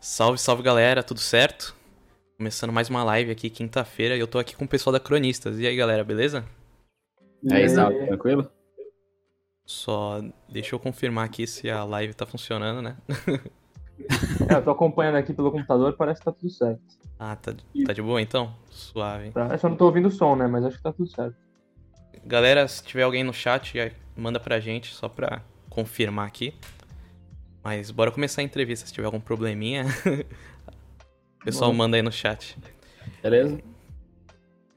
[0.00, 1.76] Salve, salve galera, tudo certo?
[2.38, 5.58] Começando mais uma live aqui, quinta-feira, e eu tô aqui com o pessoal da Cronistas.
[5.58, 6.42] E aí galera, beleza?
[7.42, 8.50] E aí, Salve, tranquilo?
[9.66, 12.96] Só deixa eu confirmar aqui se a live tá funcionando, né?
[14.48, 16.80] é, eu tô acompanhando aqui pelo computador, parece que tá tudo certo.
[17.18, 17.52] Ah, tá,
[17.84, 18.54] tá de boa então?
[18.70, 19.32] Suave.
[19.32, 20.46] Tá, eu só não tô ouvindo o som, né?
[20.46, 21.36] Mas acho que tá tudo certo.
[22.24, 26.54] Galera, se tiver alguém no chat, manda pra gente, só pra confirmar aqui.
[27.62, 28.86] Mas bora começar a entrevista.
[28.86, 29.86] Se tiver algum probleminha,
[31.40, 31.76] o pessoal Bom.
[31.76, 32.56] manda aí no chat.
[33.22, 33.60] Beleza?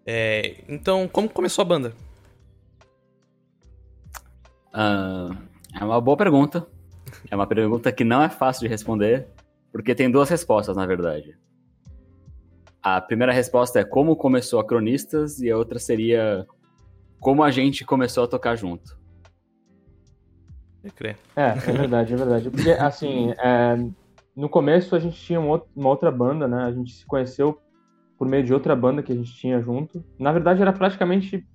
[0.06, 1.94] É, então, como começou a banda?
[4.74, 5.38] Uh,
[5.80, 6.68] é uma boa pergunta.
[7.30, 9.28] É uma pergunta que não é fácil de responder,
[9.72, 11.38] porque tem duas respostas, na verdade.
[12.82, 16.46] A primeira resposta é como começou a Cronistas, e a outra seria
[17.20, 18.98] como a gente começou a tocar junto.
[21.36, 22.50] É, é verdade, é verdade.
[22.50, 23.78] Porque, assim, é,
[24.36, 26.64] no começo a gente tinha uma outra banda, né?
[26.64, 27.60] A gente se conheceu
[28.18, 30.04] por meio de outra banda que a gente tinha junto.
[30.20, 31.46] Na verdade, era praticamente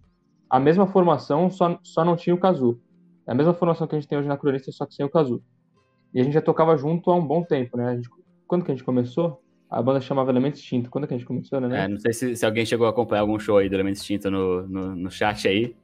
[0.48, 2.80] a mesma formação, só, só não tinha o Kazu.
[3.26, 5.10] É a mesma formação que a gente tem hoje na Cronista, só que sem o
[5.10, 5.42] Kazu.
[6.14, 7.96] E a gente já tocava junto há um bom tempo, né?
[7.96, 8.08] Gente,
[8.46, 9.42] quando que a gente começou?
[9.68, 10.88] A banda chamava Elemento Extinto.
[10.88, 11.84] Quando que a gente começou, né?
[11.84, 14.30] É, não sei se, se, alguém chegou a acompanhar algum show aí do Elemento Extinto
[14.30, 15.76] no, no, no chat aí.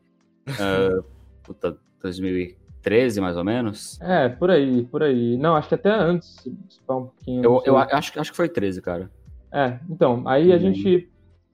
[0.48, 1.04] Uh,
[1.44, 3.98] puta, 2000 13, mais ou menos?
[4.00, 5.36] É, por aí, por aí.
[5.38, 7.42] Não, acho que até antes, se um pouquinho.
[7.42, 9.10] Eu, eu acho, acho que foi 13, cara.
[9.50, 11.08] É, então, aí a gente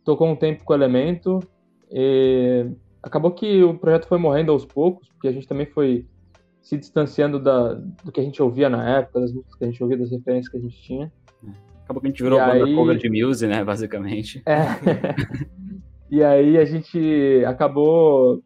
[0.05, 1.39] tocou um tempo com o Elemento
[1.91, 2.67] e
[3.03, 6.05] acabou que o projeto foi morrendo aos poucos, porque a gente também foi
[6.61, 9.83] se distanciando da, do que a gente ouvia na época, das músicas que a gente
[9.83, 11.13] ouvia, das referências que a gente tinha.
[11.85, 12.75] Acabou que a gente virou e banda aí...
[12.75, 14.43] cover de music, né, basicamente.
[14.47, 14.67] É.
[16.11, 18.43] e aí a gente acabou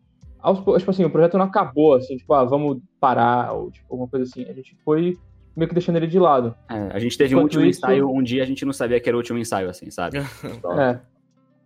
[0.79, 4.25] tipo assim, o projeto não acabou, assim, tipo, ah, vamos parar, ou tipo, alguma coisa
[4.25, 4.45] assim.
[4.49, 5.17] A gente foi
[5.57, 6.55] meio que deixando ele de lado.
[6.69, 7.79] É, a gente teve Enquanto um último isso...
[7.79, 10.19] ensaio, um dia a gente não sabia que era o último ensaio, assim, sabe?
[10.79, 11.01] é.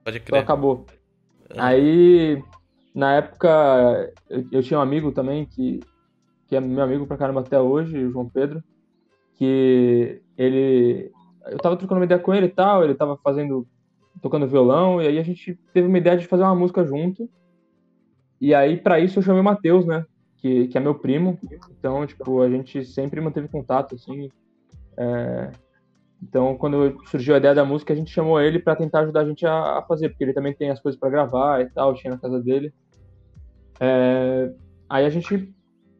[0.04, 0.40] Pode crer.
[0.40, 0.86] acabou.
[1.50, 1.60] É.
[1.60, 2.42] Aí,
[2.94, 5.80] na época, eu, eu, tinha um amigo também que,
[6.46, 8.62] que é meu amigo pra caramba até hoje, o João Pedro,
[9.34, 11.10] que ele...
[11.46, 13.66] Eu tava trocando uma ideia com ele e tal, ele tava fazendo...
[14.20, 17.28] tocando violão, e aí a gente teve uma ideia de fazer uma música junto,
[18.40, 20.04] e aí, para isso, eu chamei o Matheus, né?
[20.36, 21.38] Que, que é meu primo.
[21.70, 24.30] Então, tipo, a gente sempre manteve contato, assim.
[24.96, 25.50] É...
[26.22, 29.24] Então, quando surgiu a ideia da música, a gente chamou ele para tentar ajudar a
[29.24, 32.12] gente a, a, fazer, porque ele também tem as coisas para gravar e tal, tinha
[32.12, 32.72] na casa dele.
[33.80, 34.52] É...
[34.88, 35.52] Aí a gente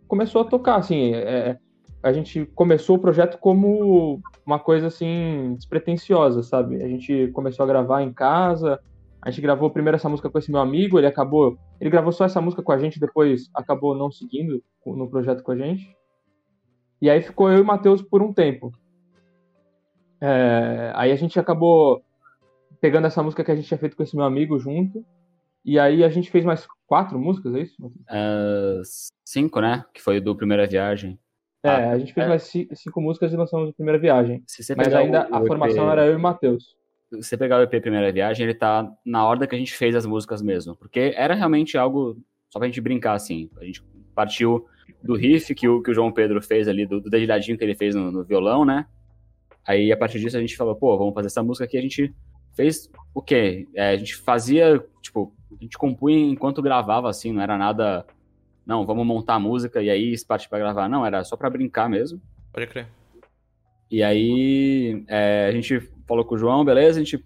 [0.07, 1.15] começou a tocar, assim.
[1.15, 1.59] É...
[2.01, 6.83] A gente começou o projeto como uma coisa, assim, despretensiosa, sabe?
[6.83, 8.81] A gente começou a gravar em casa,
[9.21, 11.59] a gente gravou primeiro essa música com esse meu amigo, ele acabou.
[11.81, 15.53] Ele gravou só essa música com a gente, depois acabou não seguindo no projeto com
[15.53, 15.95] a gente.
[17.01, 18.73] E aí ficou eu e o Matheus por um tempo.
[20.21, 22.03] É, aí a gente acabou
[22.81, 25.05] pegando essa música que a gente tinha feito com esse meu amigo junto.
[25.65, 27.87] E aí a gente fez mais quatro músicas, é isso?
[27.87, 28.83] Uh,
[29.25, 29.85] cinco, né?
[29.95, 31.19] Que foi do Primeira Viagem.
[31.63, 32.29] É, ah, a gente fez é...
[32.29, 34.43] mais cinco músicas e lançamos a Primeira Viagem.
[34.77, 36.78] Mas ainda o, o a formação era eu e o Matheus
[37.11, 40.05] você pegar o EP Primeira Viagem, ele tá na ordem que a gente fez as
[40.05, 40.77] músicas mesmo.
[40.77, 42.21] Porque era realmente algo
[42.51, 43.51] só pra gente brincar, assim.
[43.59, 43.83] A gente
[44.15, 44.67] partiu
[45.03, 47.75] do riff que o, que o João Pedro fez ali, do, do dedilhadinho que ele
[47.75, 48.87] fez no, no, violão, né?
[49.67, 51.77] Aí, a partir disso, a gente falou, pô, vamos fazer essa música aqui.
[51.77, 52.15] A gente
[52.55, 53.69] fez o quê?
[53.75, 58.07] É, a gente fazia, tipo, a gente compunha enquanto gravava, assim, não era nada...
[58.67, 60.91] Não, vamos montar a música e aí partir pra gravar.
[60.91, 62.21] Não, era só pra brincar mesmo.
[62.53, 62.87] Pode crer.
[63.91, 67.25] E aí, é, a gente falou com o João, beleza, a gente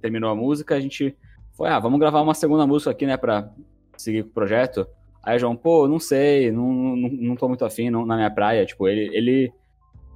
[0.00, 1.16] terminou a música, a gente
[1.52, 3.50] foi, ah, vamos gravar uma segunda música aqui, né, pra
[3.96, 4.86] seguir com o projeto.
[5.22, 8.30] Aí o João, pô, não sei, não, não, não tô muito afim não, na minha
[8.30, 9.52] praia, tipo, ele, ele,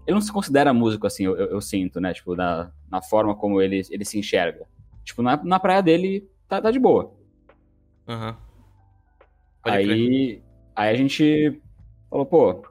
[0.07, 3.35] ele não se considera músico, assim, eu, eu, eu sinto, né, tipo, na, na forma
[3.35, 4.67] como ele, ele se enxerga.
[5.05, 7.13] Tipo, na, na praia dele, tá, tá de boa.
[8.09, 8.31] Aham.
[8.31, 8.37] Uhum.
[9.63, 10.43] Aí,
[10.77, 11.61] aí a gente
[12.09, 12.63] falou, pô,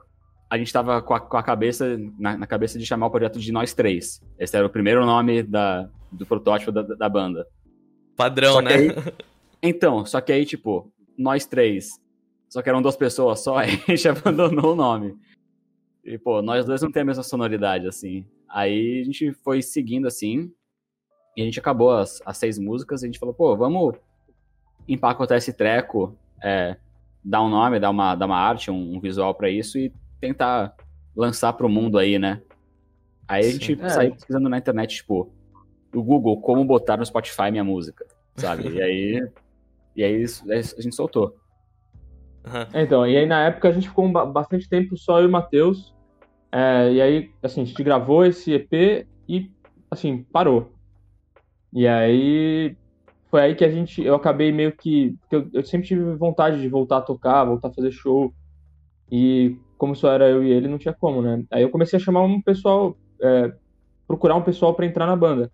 [0.48, 3.52] a gente estava com, com a, cabeça, na, na, cabeça de chamar o projeto de
[3.52, 4.22] Nós Três.
[4.38, 7.46] Esse era o primeiro nome da, do protótipo da, da banda.
[8.16, 8.74] Padrão, né?
[8.74, 8.90] Aí,
[9.62, 12.00] então, só que aí, tipo, Nós Três,
[12.48, 15.16] só que eram duas pessoas só, aí a gente abandonou o nome.
[16.04, 18.24] E, pô, nós dois não tem a mesma sonoridade, assim.
[18.48, 20.52] Aí a gente foi seguindo, assim,
[21.36, 23.96] e a gente acabou as, as seis músicas, e a gente falou, pô, vamos
[24.86, 26.76] empacotar esse treco, é,
[27.24, 30.74] dar um nome, dar uma, dar uma arte, um, um visual para isso, e tentar
[31.14, 32.42] lançar pro mundo aí, né?
[33.26, 33.88] Aí a gente é.
[33.88, 35.32] saiu pesquisando na internet, tipo,
[35.94, 38.68] o Google, como botar no Spotify minha música, sabe?
[38.68, 39.28] e aí,
[39.96, 41.36] e aí a gente soltou.
[42.44, 42.80] Uhum.
[42.80, 45.94] Então, e aí na época a gente ficou bastante tempo só eu e o Matheus.
[46.52, 49.50] É, e aí, assim, a gente gravou esse EP e,
[49.90, 50.72] assim, parou.
[51.72, 52.76] E aí
[53.28, 56.68] foi aí que a gente, eu acabei meio que, eu, eu sempre tive vontade de
[56.68, 58.32] voltar a tocar, voltar a fazer show.
[59.10, 61.42] E como só era eu e ele, não tinha como, né?
[61.50, 63.52] Aí eu comecei a chamar um pessoal, é,
[64.06, 65.50] procurar um pessoal para entrar na banda.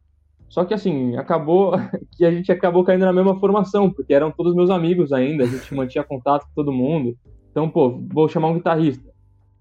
[0.48, 1.72] Só que assim, acabou
[2.16, 5.46] que a gente acabou caindo na mesma formação, porque eram todos meus amigos ainda, a
[5.46, 7.16] gente mantinha contato com todo mundo.
[7.50, 9.10] Então, pô, vou chamar um guitarrista.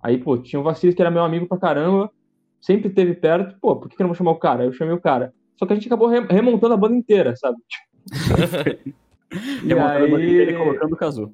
[0.01, 2.09] Aí, pô, tinha o Vacilis que era meu amigo pra caramba,
[2.59, 4.65] sempre teve perto, pô, por que, que eu não vou chamar o cara?
[4.65, 5.33] Eu chamei o cara.
[5.57, 7.57] Só que a gente acabou remontando a banda inteira, sabe?
[9.63, 9.79] e aí...
[9.79, 11.31] a banda inteira e colocando o Kazu.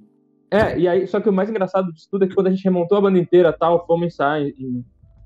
[0.49, 2.63] É, e aí, só que o mais engraçado disso tudo é que quando a gente
[2.63, 4.47] remontou a banda inteira tal, fomos ensaiar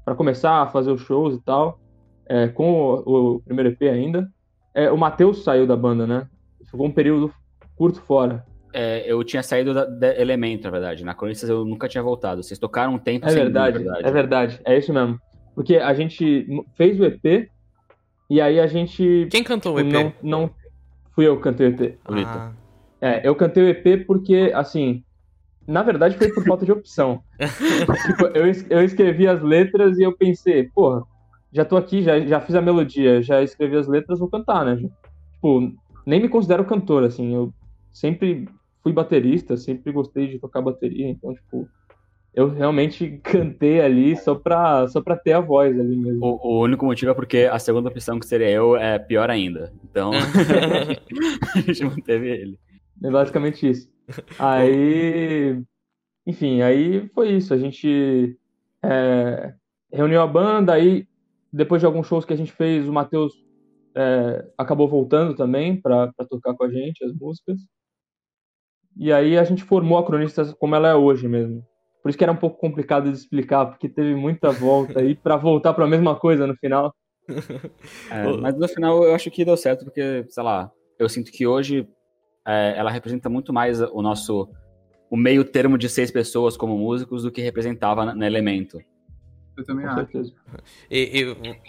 [0.04, 1.80] para começar a fazer os shows e tal,
[2.26, 4.28] é, com o, o, primeiro EP ainda,
[4.74, 6.28] é, o Matheus saiu da banda, né?
[6.66, 7.32] Ficou um período
[7.76, 8.46] curto fora.
[8.74, 11.04] É, eu tinha saído da, da Elemento, na verdade.
[11.04, 12.42] Na Corinthians eu nunca tinha voltado.
[12.42, 14.08] Vocês tocaram um tempo é sem verdade, mim, verdade.
[14.08, 15.20] É verdade, é isso mesmo.
[15.54, 17.50] Porque a gente fez o EP
[18.30, 19.28] e aí a gente.
[19.30, 19.92] Quem cantou o EP?
[19.92, 20.50] Não, não
[21.14, 22.26] fui eu que cantei o EP.
[22.26, 22.54] Ah.
[23.02, 25.04] É, eu cantei o EP porque, assim,
[25.68, 27.22] na verdade, foi por falta de opção.
[28.08, 31.04] tipo, eu, eu escrevi as letras e eu pensei, porra,
[31.52, 34.78] já tô aqui, já, já fiz a melodia, já escrevi as letras, vou cantar, né?
[35.34, 35.74] Tipo,
[36.06, 37.54] nem me considero cantor, assim, eu
[37.92, 38.48] sempre
[38.81, 41.68] fui baterista, sempre gostei de tocar bateria, então, tipo,
[42.34, 46.25] eu realmente cantei ali só pra, só pra ter a voz ali mesmo.
[46.25, 49.74] O, o único motivo é porque a segunda opção que seria eu é pior ainda.
[49.84, 50.12] Então,
[51.56, 52.60] a gente manteve ele.
[53.04, 53.90] É basicamente isso.
[54.38, 55.62] Aí,
[56.25, 57.53] enfim, aí foi isso.
[57.53, 58.38] A gente
[58.83, 59.53] é,
[59.92, 61.07] reuniu a banda, aí
[61.51, 63.33] depois de alguns shows que a gente fez, o Matheus
[63.95, 67.59] é, acabou voltando também para tocar com a gente as músicas.
[68.98, 71.65] E aí a gente formou a Cronistas como ela é hoje mesmo.
[72.01, 75.38] Por isso que era um pouco complicado de explicar, porque teve muita volta aí para
[75.38, 76.94] voltar para a mesma coisa no final.
[78.09, 80.69] É, mas no final eu acho que deu certo, porque, sei lá,
[81.00, 81.88] eu sinto que hoje
[82.46, 84.50] é, ela representa muito mais o nosso
[85.10, 88.82] o meio termo de seis pessoas como músicos do que representava no Elemento.
[89.58, 90.00] Eu também Com acho.
[90.00, 90.34] Certeza.
[90.90, 91.60] E, e,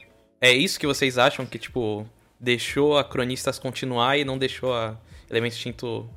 [0.40, 2.06] é isso que vocês acham que, tipo,
[2.38, 4.96] deixou a Cronistas continuar e não deixou a
[5.28, 6.08] Elemento Instinto...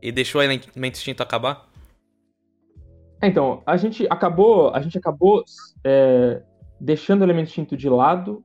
[0.00, 1.68] E deixou a Elemento Instinto acabar?
[3.20, 5.44] É, então, a gente acabou, a gente acabou
[5.84, 6.42] é,
[6.80, 8.42] deixando o Elemento Instinto de lado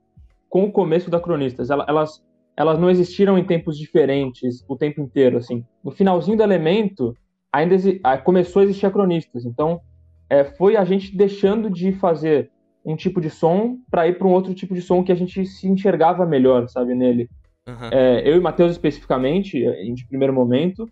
[0.49, 1.69] com o começo da Cronistas.
[1.69, 2.21] Elas
[2.59, 5.63] elas não existiram em tempos diferentes o tempo inteiro, assim.
[5.81, 7.15] No finalzinho do Elemento,
[7.49, 7.77] ainda
[8.25, 9.45] começou a existir a Cronistas.
[9.45, 9.79] Então,
[10.29, 12.51] é, foi a gente deixando de fazer
[12.83, 15.45] um tipo de som para ir para um outro tipo de som que a gente
[15.45, 17.29] se enxergava melhor, sabe, nele.
[17.65, 17.89] Uhum.
[17.93, 19.57] É, eu e Matheus especificamente,
[19.93, 20.85] de primeiro momento,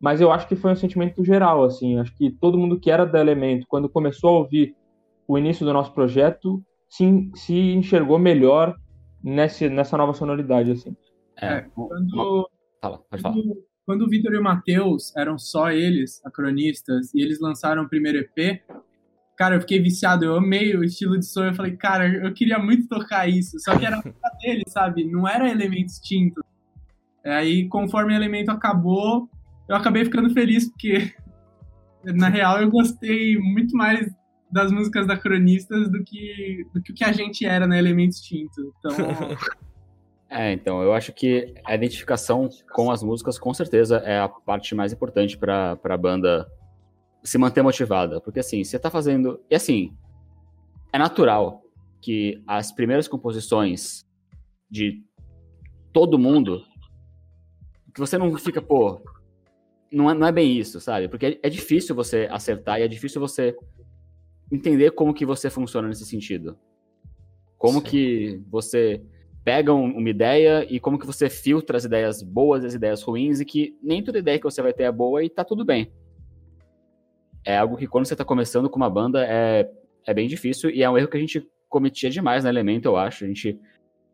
[0.00, 1.98] mas eu acho que foi um sentimento geral, assim.
[1.98, 4.76] Acho que todo mundo que era da Elemento, quando começou a ouvir
[5.26, 8.76] o início do nosso projeto, se, se enxergou melhor
[9.20, 10.96] nesse, nessa nova sonoridade, assim.
[11.40, 12.48] É, é quando,
[12.80, 13.34] Fala, pode falar.
[13.34, 17.88] Quando, quando o Vitor e o Matheus eram só eles, acronistas, e eles lançaram o
[17.88, 18.62] primeiro EP,
[19.36, 22.58] cara, eu fiquei viciado, eu amei o estilo de som, eu falei, cara, eu queria
[22.58, 24.12] muito tocar isso, só que era pra
[24.42, 25.04] dele, sabe?
[25.04, 26.44] Não era elemento extinto.
[27.24, 29.28] É, aí, conforme o elemento acabou,
[29.68, 31.14] eu acabei ficando feliz, porque,
[32.04, 34.12] na real, eu gostei muito mais
[34.50, 38.12] das músicas da Cronistas do que, do que o que a gente era na Elemento
[38.12, 38.72] Extinto.
[38.78, 38.96] Então,
[40.38, 44.72] É, então, eu acho que a identificação com as músicas, com certeza, é a parte
[44.72, 46.48] mais importante para a banda
[47.24, 48.20] se manter motivada.
[48.20, 49.40] Porque, assim, você tá fazendo.
[49.50, 49.92] E, assim,
[50.92, 51.64] é natural
[52.00, 54.06] que as primeiras composições
[54.70, 55.02] de
[55.92, 56.62] todo mundo.
[57.92, 59.02] Que você não fica, pô.
[59.90, 61.08] Não é, não é bem isso, sabe?
[61.08, 63.56] Porque é, é difícil você acertar e é difícil você
[64.52, 66.56] entender como que você funciona nesse sentido.
[67.56, 67.84] Como Sim.
[67.84, 69.02] que você
[69.48, 73.40] pegam uma ideia e como que você filtra as ideias boas e as ideias ruins
[73.40, 75.90] e que nem toda ideia que você vai ter é boa e tá tudo bem.
[77.42, 79.66] É algo que quando você tá começando com uma banda é,
[80.06, 82.98] é bem difícil e é um erro que a gente cometia demais no Elemento, eu
[82.98, 83.24] acho.
[83.24, 83.58] A gente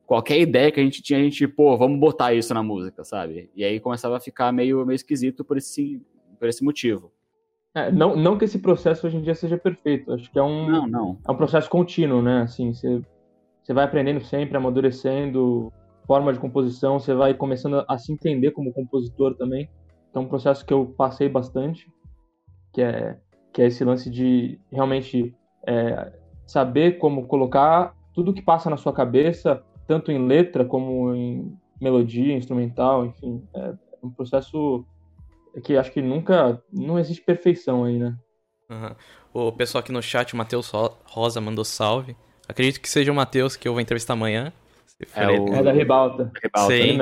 [0.07, 3.51] qualquer ideia que a gente tinha, a gente, pô, vamos botar isso na música, sabe?
[3.57, 6.01] E aí começava a ficar meio, meio esquisito por esse,
[6.39, 7.11] por esse motivo.
[7.75, 10.71] É, não, não que esse processo hoje em dia seja perfeito, acho que é um,
[10.71, 11.19] não, não.
[11.27, 12.43] É um processo contínuo, né?
[12.43, 13.03] Assim, você
[13.65, 15.73] você vai aprendendo sempre, amadurecendo
[16.07, 19.71] forma de composição, você vai começando a se entender como compositor também.
[20.11, 21.91] Então, é um processo que eu passei bastante,
[22.75, 23.19] que é,
[23.53, 25.35] que é esse lance de realmente
[25.67, 26.13] é,
[26.47, 32.37] saber como colocar tudo que passa na sua cabeça, tanto em letra como em melodia,
[32.37, 33.43] instrumental, enfim.
[33.55, 34.85] É um processo
[35.65, 38.15] que acho que nunca, não existe perfeição aí, né?
[38.71, 38.95] Uhum.
[39.33, 40.71] O pessoal aqui no chat, o Matheus
[41.07, 42.15] Rosa mandou salve.
[42.49, 44.53] Acredito que seja o Matheus que eu vou entrevistar amanhã.
[45.15, 45.55] É, o...
[45.55, 46.31] é da Ribalta.
[46.43, 46.73] Ribalta.
[46.73, 46.99] Sim,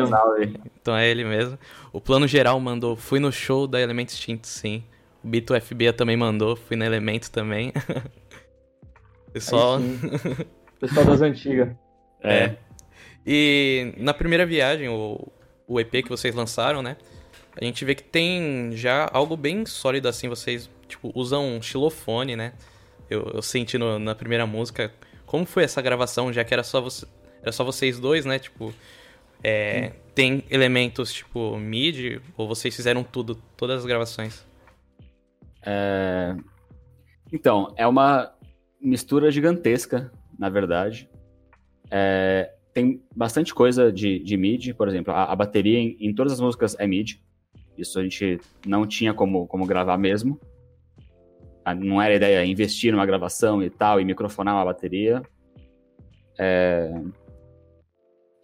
[0.81, 1.59] então é ele mesmo.
[1.93, 4.83] O plano geral mandou, fui no show da Elemento Extinto, sim.
[5.23, 7.73] O Bito FB também mandou, fui no Elemento também.
[9.33, 9.79] Pessoal.
[10.81, 11.69] Pessoal das antigas.
[12.23, 12.35] É.
[12.45, 12.57] é.
[13.27, 15.29] E na primeira viagem, o,
[15.67, 16.97] o EP que vocês lançaram, né?
[17.61, 20.29] A gente vê que tem já algo bem sólido assim.
[20.29, 22.53] Vocês, tipo, usam um xilofone, né?
[23.09, 24.93] Eu, eu senti no, na primeira música.
[25.33, 27.07] Como foi essa gravação, já que era só, você,
[27.41, 28.39] era só vocês dois, né?
[28.39, 28.71] Tipo,
[29.43, 34.47] é, tem elementos tipo MIDI ou vocês fizeram tudo, todas as gravações?
[35.65, 36.37] É...
[37.33, 38.31] Então, é uma
[38.79, 41.09] mistura gigantesca, na verdade.
[41.91, 42.53] É...
[42.75, 46.41] Tem bastante coisa de, de MIDI, por exemplo, a, a bateria em, em, todas as
[46.43, 47.23] músicas é MIDI.
[47.79, 50.39] Isso a gente não tinha como, como gravar mesmo.
[51.77, 55.23] Não era ideia investir numa gravação e tal, e microfonar uma bateria.
[56.39, 56.93] É...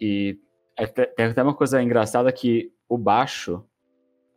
[0.00, 0.38] E
[0.76, 3.64] é, tem até uma coisa engraçada que o baixo,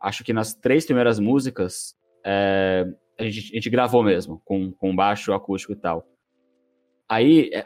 [0.00, 2.84] acho que nas três primeiras músicas, é,
[3.18, 6.04] a, gente, a, gente, gravou mesmo, com, com baixo acústico e tal.
[7.08, 7.64] Aí, é,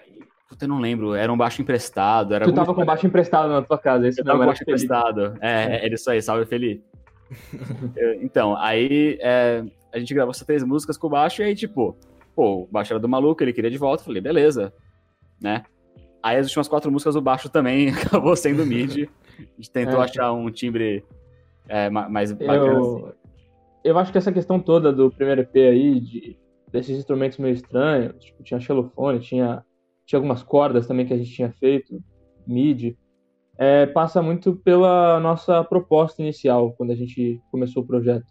[0.48, 2.34] puta, eu não lembro, era um baixo emprestado.
[2.34, 5.38] Era tu tava com baixo emprestado na tua casa, esse eu tava com baixo emprestado.
[5.40, 6.84] É, é, isso aí, salve Felipe.
[8.20, 11.96] então, aí é, a gente gravou essas três músicas com o baixo e aí, tipo,
[12.34, 14.72] pô, o baixo era do maluco, ele queria de volta, falei, beleza,
[15.40, 15.64] né?
[16.22, 19.08] Aí as últimas quatro músicas o baixo também acabou sendo mid.
[19.38, 20.04] A gente tentou é.
[20.04, 21.04] achar um timbre
[21.68, 22.66] é, mais bacana.
[22.66, 23.14] Eu,
[23.84, 26.36] eu acho que essa questão toda do primeiro EP aí, de,
[26.70, 29.64] desses instrumentos meio estranhos, tipo, tinha xilofone, tinha,
[30.04, 32.02] tinha algumas cordas também que a gente tinha feito,
[32.46, 32.98] MIDI,
[33.58, 38.26] é, passa muito pela nossa proposta inicial, quando a gente começou o projeto,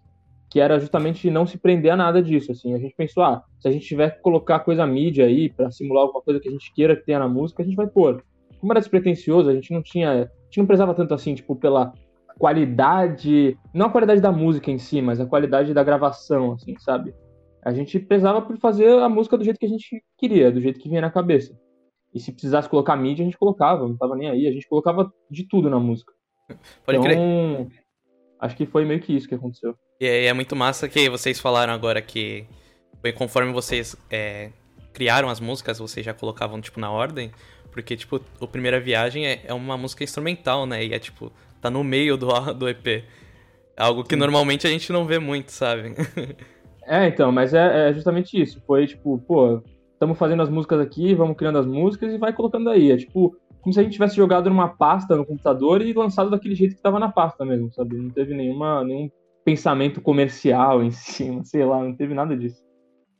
[0.49, 3.67] que era justamente não se prender a nada disso, assim, a gente pensou, ah, se
[3.67, 6.71] a gente tiver que colocar coisa mídia aí para simular alguma coisa que a gente
[6.73, 8.23] queira que tenha na música, a gente vai pôr.
[8.59, 11.91] Como era despretensioso, a gente não tinha, a gente não prezava tanto assim, tipo, pela
[12.37, 17.13] qualidade, não a qualidade da música em si, mas a qualidade da gravação, assim, sabe?
[17.63, 20.79] A gente pesava por fazer a música do jeito que a gente queria, do jeito
[20.79, 21.57] que vinha na cabeça.
[22.15, 25.13] E se precisasse colocar mídia, a gente colocava, não tava nem aí, a gente colocava
[25.29, 26.13] de tudo na música.
[26.85, 27.67] Pode então, crer.
[28.39, 29.75] acho que foi meio que isso que aconteceu.
[29.99, 32.47] E é, é muito massa que vocês falaram agora que
[33.01, 34.51] foi conforme vocês é,
[34.93, 37.31] criaram as músicas, vocês já colocavam, tipo, na ordem.
[37.69, 40.85] Porque, tipo, o Primeira Viagem é, é uma música instrumental, né?
[40.85, 41.29] E é, tipo,
[41.59, 43.03] tá no meio do, do EP.
[43.75, 44.21] Algo que Sim.
[44.21, 45.93] normalmente a gente não vê muito, sabe?
[46.87, 48.61] é, então, mas é, é, justamente isso.
[48.65, 49.61] Foi tipo, pô,
[49.95, 52.91] estamos fazendo as músicas aqui, vamos criando as músicas e vai colocando aí.
[52.91, 56.53] É tipo, como se a gente tivesse jogado numa pasta no computador e lançado daquele
[56.53, 57.97] jeito que tava na pasta mesmo, sabe?
[57.97, 59.09] Não teve nenhuma, nenhum
[59.43, 62.63] pensamento comercial em cima, sei lá, não teve nada disso.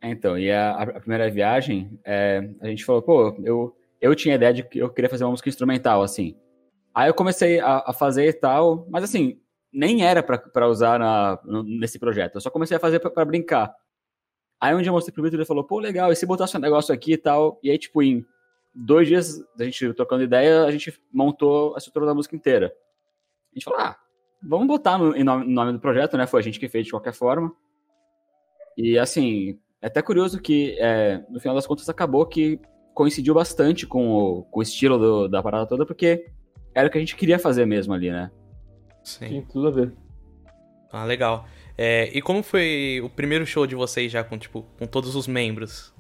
[0.02, 4.36] É, então, e a, a primeira viagem, é, a gente falou, pô, eu, eu tinha
[4.36, 6.36] ideia de que eu queria fazer uma música instrumental, assim.
[6.94, 9.40] Aí eu comecei a, a fazer e tal, mas assim,
[9.74, 12.36] nem era para usar na, nesse projeto.
[12.36, 13.74] Eu só comecei a fazer para brincar.
[14.66, 16.58] Aí um dia eu mostrei pro Vitor e ele falou, pô, legal, e se botasse
[16.58, 17.60] um negócio aqui e tal?
[17.62, 18.26] E aí, tipo, em
[18.74, 22.74] dois dias da gente trocando ideia, a gente montou a estrutura da música inteira.
[23.52, 23.96] A gente falou, ah,
[24.42, 26.26] vamos botar no, no nome do projeto, né?
[26.26, 27.54] Foi a gente que fez de qualquer forma.
[28.76, 32.60] E assim, é até curioso que é, no final das contas acabou que
[32.92, 36.26] coincidiu bastante com o, com o estilo do, da parada toda, porque
[36.74, 38.32] era o que a gente queria fazer mesmo ali, né?
[39.04, 39.28] Sim.
[39.28, 39.94] Sim tudo a ver.
[40.92, 41.46] Ah, legal.
[41.78, 45.28] É, e como foi o primeiro show de vocês já com, tipo, com todos os
[45.28, 45.94] membros?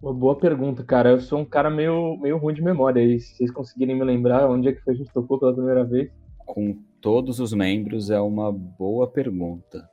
[0.00, 1.10] Uma boa pergunta, cara.
[1.10, 3.20] Eu sou um cara meio, meio ruim de memória aí.
[3.20, 6.10] Se vocês conseguirem me lembrar onde é que foi a gente tocou pela primeira vez.
[6.44, 9.88] Com todos os membros é uma boa pergunta.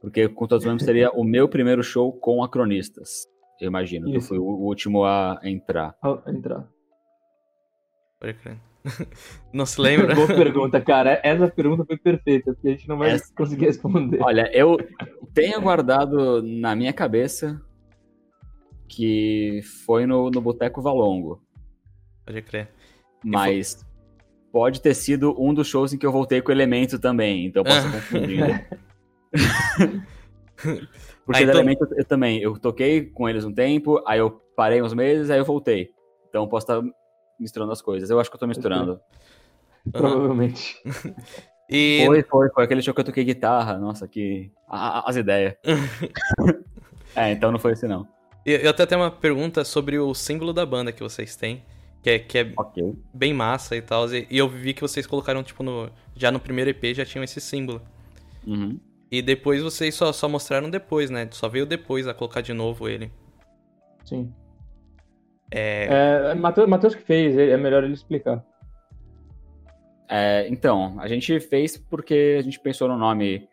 [0.00, 3.26] Porque com todos os membros seria o meu primeiro show com acronistas.
[3.60, 4.08] Eu imagino.
[4.08, 4.16] Isso.
[4.16, 5.96] Eu fui o último a entrar.
[6.02, 6.68] A entrar.
[8.18, 8.71] Pode crer.
[9.52, 10.14] Não se lembra?
[10.14, 11.20] Boa pergunta, cara.
[11.22, 13.32] Essa pergunta foi perfeita, porque a gente não vai Essa...
[13.34, 14.20] conseguir responder.
[14.20, 14.76] Olha, eu
[15.32, 17.60] tenho guardado na minha cabeça
[18.88, 21.42] que foi no, no Boteco Valongo.
[22.26, 22.70] Pode crer.
[23.24, 23.84] Mas foi...
[24.52, 27.62] pode ter sido um dos shows em que eu voltei com o Elemento também, então
[27.62, 28.66] posso confundir.
[31.24, 31.54] Porque ah, então...
[31.54, 35.30] Elemento eu, eu também, eu toquei com eles um tempo, aí eu parei uns meses,
[35.30, 35.90] aí eu voltei.
[36.28, 36.82] Então posso estar
[37.42, 38.08] misturando as coisas.
[38.08, 39.00] Eu acho que eu tô misturando.
[39.90, 40.76] Provavelmente.
[41.68, 42.04] e...
[42.06, 43.78] Foi, foi, foi aquele show que eu toquei guitarra.
[43.78, 44.50] Nossa, que.
[44.68, 45.54] As ideias.
[47.16, 48.06] é, então não foi esse não.
[48.44, 51.64] Eu até tenho uma pergunta sobre o símbolo da banda que vocês têm.
[52.02, 52.94] Que é, que é okay.
[53.14, 54.12] bem massa e tal.
[54.12, 57.40] E, eu vi que vocês colocaram, tipo, no, já no primeiro EP já tinham esse
[57.40, 57.80] símbolo.
[58.46, 58.78] Uhum.
[59.10, 61.28] E depois vocês só, só mostraram depois, né?
[61.30, 63.12] Só veio depois a colocar de novo ele.
[64.04, 64.32] Sim.
[65.54, 68.42] É, é Matheus que fez, é melhor ele explicar.
[70.08, 73.48] É, então, a gente fez porque a gente pensou no nome,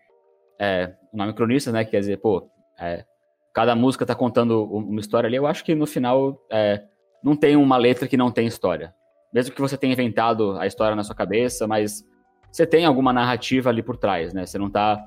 [0.59, 1.85] é, o nome cronista, né?
[1.85, 3.05] Quer dizer, pô, é,
[3.53, 5.35] cada música tá contando uma história ali.
[5.35, 6.83] Eu acho que no final é,
[7.23, 8.93] não tem uma letra que não tem história.
[9.33, 12.03] Mesmo que você tenha inventado a história na sua cabeça, mas
[12.51, 14.45] você tem alguma narrativa ali por trás, né?
[14.45, 15.01] Você não tá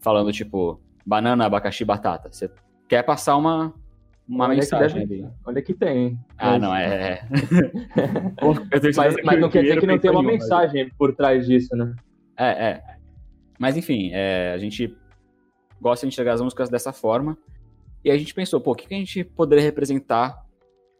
[0.00, 2.32] falando, tipo, banana, abacaxi, batata.
[2.32, 2.50] Você
[2.88, 3.74] quer passar uma,
[4.26, 6.18] uma olha mensagem que deve, Olha que tem.
[6.38, 6.60] Ah, mas...
[6.62, 7.12] não, é.
[7.12, 7.28] é.
[8.96, 11.94] mas, mas não quer dizer que não tem uma mensagem por trás disso, né?
[12.36, 12.82] É, é.
[13.58, 14.96] Mas enfim, é, a gente
[15.80, 17.36] gosta de enxergar as músicas dessa forma.
[18.02, 20.44] E a gente pensou, pô, o que, que a gente poderia representar,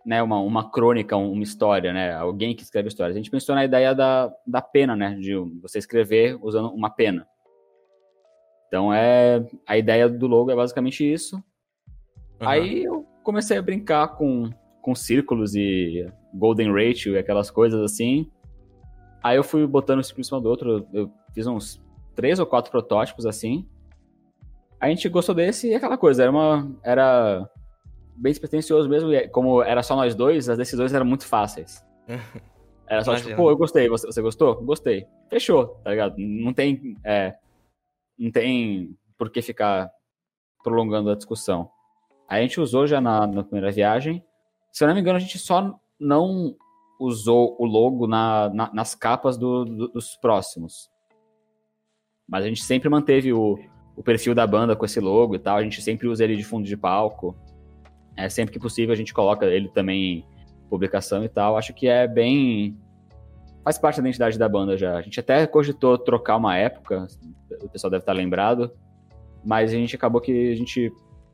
[0.04, 3.16] né, uma, uma crônica, uma história, né, alguém que escreve histórias.
[3.16, 7.26] A gente pensou na ideia da, da pena, né, de você escrever usando uma pena.
[8.68, 11.36] Então é a ideia do logo é basicamente isso.
[11.36, 12.48] Uhum.
[12.48, 14.50] Aí eu comecei a brincar com,
[14.80, 18.30] com círculos e golden ratio e aquelas coisas assim.
[19.22, 20.86] Aí eu fui botando um em cima do outro.
[20.92, 21.82] Eu fiz uns
[22.14, 23.66] três ou quatro protótipos assim.
[24.78, 26.70] A gente gostou desse e aquela coisa, era uma.
[26.82, 27.48] Era
[28.14, 29.12] bem despretensioso mesmo.
[29.12, 31.84] E como era só nós dois, as decisões eram muito fáceis.
[32.86, 33.30] Era só Imagina.
[33.30, 34.62] tipo, pô, eu gostei, você, você gostou?
[34.62, 35.06] Gostei.
[35.30, 36.16] Fechou, tá ligado?
[36.18, 36.98] Não tem.
[37.02, 37.34] É,
[38.18, 39.90] não tem por que ficar
[40.62, 41.70] prolongando a discussão.
[42.28, 44.24] A gente usou já na, na primeira viagem.
[44.72, 46.56] Se eu não me engano, a gente só não
[46.98, 50.90] usou o logo na, na, nas capas do, do, dos próximos.
[52.28, 53.58] Mas a gente sempre manteve o,
[53.96, 55.58] o perfil da banda com esse logo e tal.
[55.58, 57.36] A gente sempre usa ele de fundo de palco.
[58.16, 60.26] É, sempre que possível a gente coloca ele também em
[60.68, 61.56] publicação e tal.
[61.56, 62.78] Acho que é bem.
[63.62, 64.96] Faz parte da identidade da banda já.
[64.96, 67.06] A gente até cogitou trocar uma época,
[67.62, 68.70] o pessoal deve estar lembrado,
[69.42, 70.92] mas a gente acabou que a gente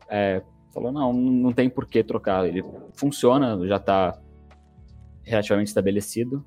[0.09, 0.40] é,
[0.73, 2.47] falou, não, não tem por que trocar.
[2.47, 4.19] Ele funciona, já está
[5.25, 6.45] relativamente estabelecido.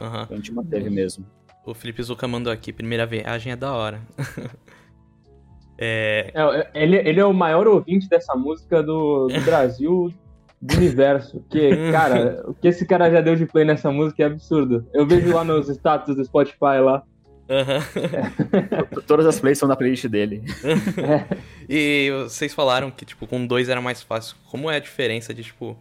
[0.00, 0.22] Uhum.
[0.22, 1.26] Então a gente manteve mesmo.
[1.64, 4.00] O Felipe Zuca mandou aqui, primeira viagem é da hora.
[5.76, 6.32] é...
[6.34, 10.12] É, ele, ele é o maior ouvinte dessa música do, do Brasil,
[10.60, 11.44] do universo.
[11.50, 14.86] Que, cara, o que esse cara já deu de play nessa música é absurdo.
[14.94, 17.02] Eu vejo lá nos status do Spotify lá.
[17.48, 19.00] Uhum.
[19.06, 20.42] Todas as plays são da playlist dele.
[20.98, 21.26] É.
[21.68, 24.36] E vocês falaram que, tipo, com dois era mais fácil.
[24.50, 25.76] Como é a diferença de, tipo,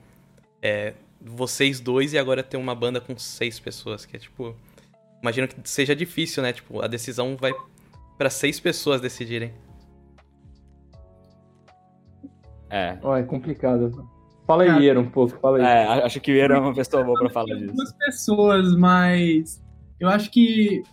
[0.61, 4.05] é, vocês dois e agora ter uma banda com seis pessoas?
[4.05, 4.55] Que é, tipo,
[5.21, 6.53] imagino que seja difícil, né?
[6.53, 7.53] Tipo, a decisão vai
[8.17, 9.53] para seis pessoas decidirem.
[12.69, 12.97] É.
[13.01, 14.09] Oh, é complicado.
[14.45, 15.37] Fala aí, Iero, um pouco.
[15.39, 15.63] Fala aí.
[15.63, 17.73] É, acho que o Iero é uma pessoa boa pra falar disso.
[17.73, 19.61] Duas pessoas, mas
[19.99, 20.83] eu acho que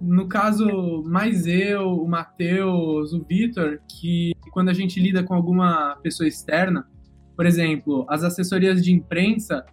[0.00, 5.96] no caso, mais eu, o Matheus, o Vitor, que quando a gente lida com alguma
[6.02, 6.86] pessoa externa,
[7.34, 9.64] por exemplo, as assessorias de imprensa,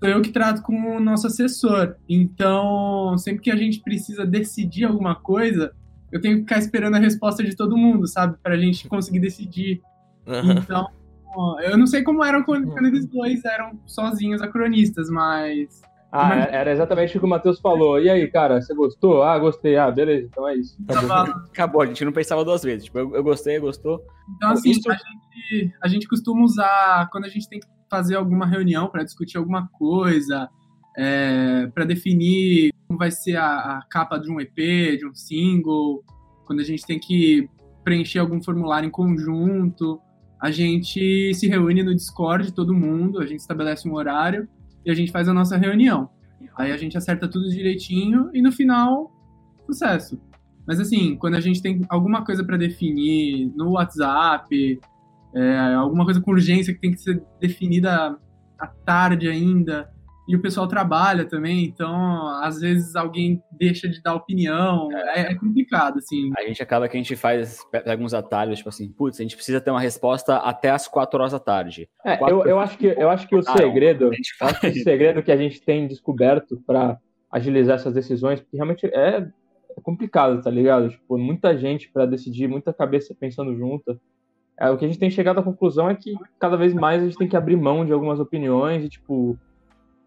[0.00, 1.96] sou eu que trato com o nosso assessor.
[2.08, 5.72] Então, sempre que a gente precisa decidir alguma coisa,
[6.10, 8.36] eu tenho que ficar esperando a resposta de todo mundo, sabe?
[8.42, 9.80] Pra gente conseguir decidir.
[10.26, 10.52] Uhum.
[10.52, 10.86] Então,
[11.62, 15.80] eu não sei como eram quando, quando eles dois eram sozinhos acronistas, mas
[16.12, 16.46] ah, Mas...
[16.48, 17.98] É, era exatamente o que o Matheus falou.
[17.98, 19.22] E aí, cara, você gostou?
[19.22, 19.78] Ah, gostei.
[19.78, 20.76] Ah, beleza, então é isso.
[20.86, 22.84] Acabou, Acabou a gente não pensava duas vezes.
[22.84, 24.04] Tipo, eu, eu gostei, gostou.
[24.36, 24.90] Então, assim, isso...
[24.90, 29.02] a, gente, a gente costuma usar quando a gente tem que fazer alguma reunião para
[29.02, 30.50] discutir alguma coisa,
[30.98, 36.04] é, para definir como vai ser a, a capa de um EP, de um single,
[36.44, 37.48] quando a gente tem que
[37.82, 39.98] preencher algum formulário em conjunto.
[40.38, 44.46] A gente se reúne no Discord, todo mundo, a gente estabelece um horário
[44.84, 46.10] e a gente faz a nossa reunião.
[46.56, 49.10] Aí a gente acerta tudo direitinho e no final,
[49.66, 50.20] sucesso.
[50.66, 54.80] Mas assim, quando a gente tem alguma coisa para definir no WhatsApp,
[55.34, 58.18] é, alguma coisa com urgência que tem que ser definida
[58.58, 59.90] à tarde ainda,
[60.28, 65.34] e o pessoal trabalha também, então às vezes alguém deixa de dar opinião, é, é
[65.34, 66.30] complicado, assim.
[66.38, 69.34] A gente acaba que a gente faz, pega alguns atalhos, tipo assim, putz, a gente
[69.34, 71.88] precisa ter uma resposta até as 4 horas da tarde.
[72.04, 75.32] É, eu, eu, acho que, eu acho que o segredo, acho que o segredo que
[75.32, 76.98] a gente tem descoberto para
[77.30, 79.26] agilizar essas decisões, porque realmente é,
[79.76, 80.90] é complicado, tá ligado?
[80.90, 83.98] Tipo, muita gente para decidir, muita cabeça pensando junta.
[84.60, 87.06] É, o que a gente tem chegado à conclusão é que cada vez mais a
[87.06, 89.36] gente tem que abrir mão de algumas opiniões e, tipo,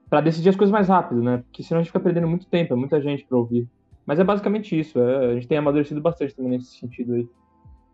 [0.09, 1.37] para decidir as coisas mais rápido, né?
[1.37, 3.67] Porque senão a gente fica perdendo muito tempo, é muita gente para ouvir.
[4.05, 7.27] Mas é basicamente isso, é, a gente tem amadurecido bastante também nesse sentido aí.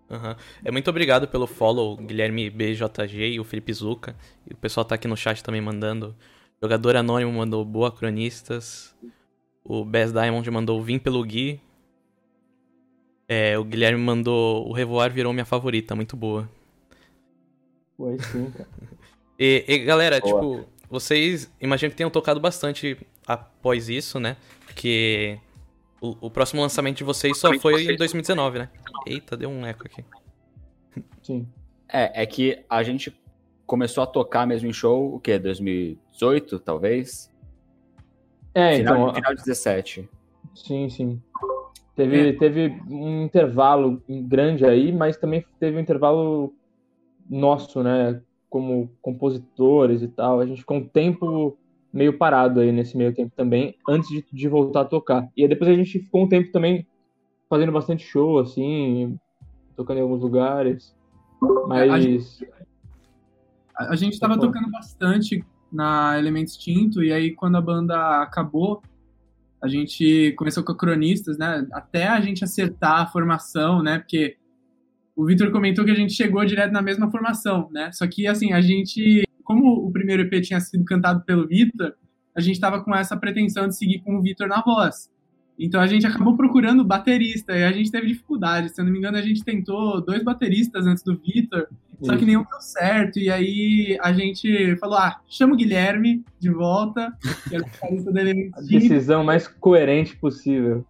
[0.09, 0.35] Uhum.
[0.65, 4.13] É muito obrigado pelo follow, Guilherme BJG e o Felipe Zuca.
[4.49, 6.13] E o pessoal tá aqui no chat também mandando.
[6.61, 8.93] Jogador Anônimo mandou boa cronistas.
[9.63, 11.61] O Best Diamond mandou vim pelo Gui.
[13.25, 16.49] É, o Guilherme mandou o Revoar virou minha favorita, muito boa.
[17.95, 18.67] Pô, sim, cara.
[19.39, 20.33] e, e galera, boa.
[20.33, 24.35] tipo, vocês imagino que tenham tocado bastante após isso, né?
[24.65, 25.39] Porque
[26.01, 28.69] o, o próximo lançamento de vocês só foi em 2019, né?
[29.07, 30.03] Eita, deu um eco aqui.
[31.23, 31.47] Sim.
[31.87, 33.17] É, é que a gente
[33.65, 35.39] começou a tocar mesmo em show, o quê?
[35.39, 37.31] 2018, talvez?
[38.53, 39.15] É, final, então.
[39.15, 40.09] Final de 17.
[40.53, 41.21] Sim, sim.
[41.95, 42.33] Teve, é.
[42.33, 46.53] teve um intervalo grande aí, mas também teve um intervalo
[47.29, 48.21] nosso, né?
[48.51, 50.39] Como compositores e tal.
[50.39, 51.57] A gente ficou um tempo
[51.91, 55.27] meio parado aí nesse meio tempo também, antes de, de voltar a tocar.
[55.35, 56.85] E aí depois a gente ficou um tempo também
[57.49, 59.19] fazendo bastante show, assim,
[59.75, 60.95] tocando em alguns lugares.
[61.67, 61.91] Mas.
[61.91, 62.47] A gente,
[63.75, 68.81] a gente tava tocando bastante na Elemento Extinto, e aí quando a banda acabou,
[69.61, 71.67] a gente começou com cronistas, né?
[71.71, 73.99] Até a gente acertar a formação, né?
[73.99, 74.37] Porque
[75.21, 77.91] o Victor comentou que a gente chegou direto na mesma formação, né?
[77.91, 81.93] Só que, assim, a gente, como o primeiro EP tinha sido cantado pelo Victor,
[82.35, 85.11] a gente estava com essa pretensão de seguir com o Victor na voz.
[85.59, 88.69] Então a gente acabou procurando baterista e a gente teve dificuldade.
[88.69, 91.67] Se eu não me engano, a gente tentou dois bateristas antes do Victor,
[92.01, 93.19] só que nenhum deu certo.
[93.19, 97.15] E aí a gente falou: ah, chama o Guilherme de volta,
[97.47, 98.49] que era o baterista dele.
[98.55, 100.83] A decisão mais coerente possível.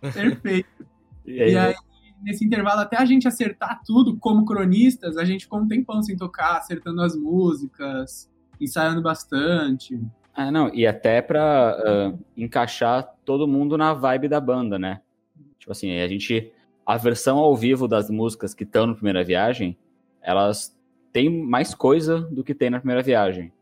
[0.00, 0.86] Perfeito.
[1.26, 1.74] e, aí, e aí,
[2.22, 6.16] nesse intervalo, até a gente acertar tudo como cronistas, a gente ficou um tempão sem
[6.16, 10.00] tocar, acertando as músicas, ensaiando bastante.
[10.34, 11.78] Ah, não, e até pra
[12.14, 15.00] uh, encaixar todo mundo na vibe da banda, né?
[15.58, 16.52] Tipo assim, a gente.
[16.84, 19.76] A versão ao vivo das músicas que estão na primeira viagem,
[20.22, 20.78] elas
[21.12, 23.52] têm mais coisa do que tem na primeira viagem.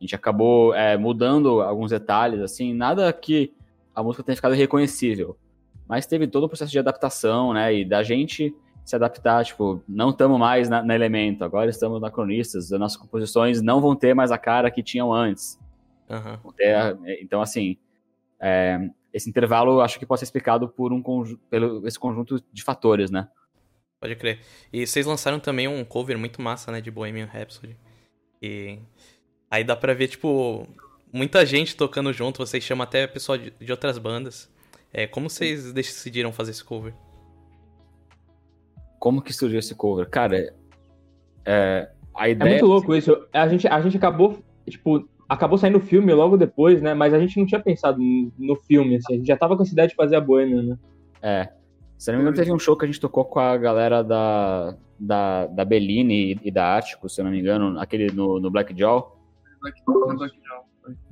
[0.00, 3.52] A gente acabou é, mudando alguns detalhes, assim, nada que
[3.94, 5.36] a música tenha ficado reconhecível.
[5.88, 7.74] Mas teve todo o processo de adaptação, né?
[7.74, 12.10] E da gente se adaptar, tipo, não estamos mais na, na, Elemento, agora estamos na
[12.10, 15.58] Cronistas, as nossas composições não vão ter mais a cara que tinham antes.
[16.08, 16.52] Uhum.
[16.60, 17.78] É, então, assim,
[18.38, 21.02] é, esse intervalo acho que pode ser explicado por um
[21.48, 23.28] pelo esse conjunto de fatores, né?
[23.98, 24.40] Pode crer.
[24.70, 27.74] E vocês lançaram também um cover muito massa, né, de Bohemian Rhapsody.
[28.42, 28.78] E
[29.50, 30.68] aí dá pra ver, tipo,
[31.10, 34.52] muita gente tocando junto, vocês chamam até pessoal de, de outras bandas.
[34.96, 36.94] É, como vocês decidiram fazer esse cover?
[39.00, 40.08] Como que surgiu esse cover?
[40.08, 40.54] Cara,
[41.44, 42.48] é, a ideia...
[42.48, 43.26] É muito louco isso.
[43.32, 46.94] A gente, a gente acabou, tipo, acabou saindo o filme logo depois, né?
[46.94, 49.14] Mas a gente não tinha pensado no filme, assim.
[49.14, 50.78] A gente já tava com a cidade de fazer a Boêmia, né?
[51.20, 51.48] É.
[51.98, 54.76] Se não me engano, teve um show que a gente tocou com a galera da,
[54.98, 58.78] da, da Bellini e, da Ático, se eu não me engano, aquele no, no Black
[58.78, 59.18] Jaw.
[59.60, 59.82] Black,
[60.16, 60.64] Black Jaw.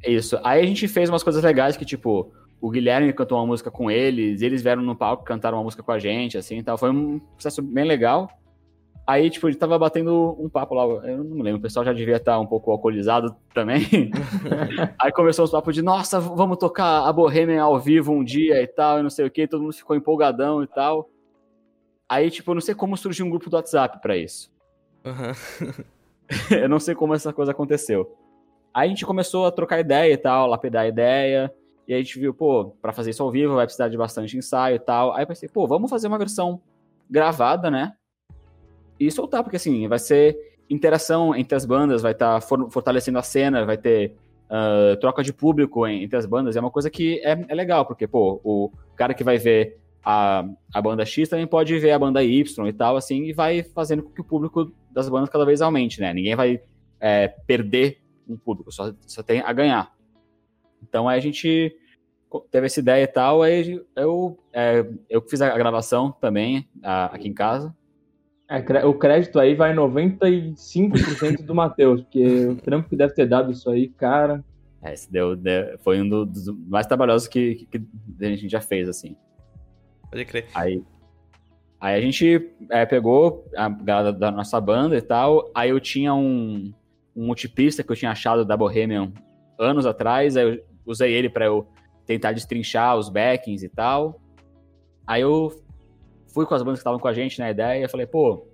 [0.07, 0.39] Isso.
[0.45, 3.91] Aí a gente fez umas coisas legais que, tipo, o Guilherme cantou uma música com
[3.91, 6.79] eles, eles vieram no palco cantaram uma música com a gente, assim, e tal.
[6.79, 8.31] Foi um processo bem legal.
[9.05, 11.93] Aí, tipo, gente tava batendo um papo lá, eu não me lembro, o pessoal já
[11.93, 13.83] devia estar um pouco alcoolizado também.
[14.97, 18.67] aí começou os papos de, nossa, vamos tocar a Bohemian ao vivo um dia e
[18.69, 21.11] tal, e não sei o que, todo mundo ficou empolgadão e tal.
[22.09, 24.53] Aí, tipo, eu não sei como surgiu um grupo do WhatsApp para isso.
[25.05, 25.77] Uhum.
[26.57, 28.17] eu não sei como essa coisa aconteceu.
[28.73, 31.53] Aí a gente começou a trocar ideia e tal, lapidar ideia,
[31.87, 34.37] e aí a gente viu, pô, pra fazer isso ao vivo vai precisar de bastante
[34.37, 35.13] ensaio e tal.
[35.13, 36.61] Aí eu pensei, pô, vamos fazer uma versão
[37.11, 37.95] gravada, né?
[39.07, 40.37] e soltar, porque assim, vai ser
[40.71, 44.15] interação entre as bandas, vai estar tá fortalecendo a cena, vai ter
[44.49, 48.07] uh, troca de público entre as bandas, é uma coisa que é, é, legal, porque,
[48.07, 52.23] pô, o cara que vai ver a, a banda X também pode ver a banda
[52.23, 55.61] Y e tal, assim, e vai fazendo com que o público das bandas cada vez
[55.61, 56.13] aumente, né?
[56.13, 56.61] Ninguém vai
[57.01, 59.93] é, perder um público, só, só tem a ganhar.
[60.83, 61.77] Então aí a gente
[62.51, 67.29] teve essa ideia e tal, aí eu, é, eu fiz a gravação também a, aqui
[67.29, 67.75] em casa,
[68.53, 73.51] é, o crédito aí vai 95% do Matheus, porque o trampo que deve ter dado
[73.51, 74.45] isso aí, cara.
[74.83, 77.87] É, esse deu, deu, foi um dos mais trabalhosos que, que, que,
[78.21, 79.17] a gente já fez, assim.
[80.11, 80.49] Pode crer.
[80.53, 80.83] Aí,
[81.81, 86.13] aí a gente é, pegou a galera da nossa banda e tal, aí eu tinha
[86.13, 86.75] um,
[87.17, 89.13] um multipista que eu tinha achado da Bohemian
[89.59, 91.67] anos atrás, aí eu usei ele para eu
[92.07, 94.21] tentar destrinchar os backings e tal.
[95.07, 95.53] Aí eu
[96.33, 98.47] fui com as bandas que estavam com a gente na ideia e falei, pô,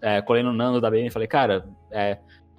[0.00, 2.18] é, colei no Nando da BM e falei, cara, é,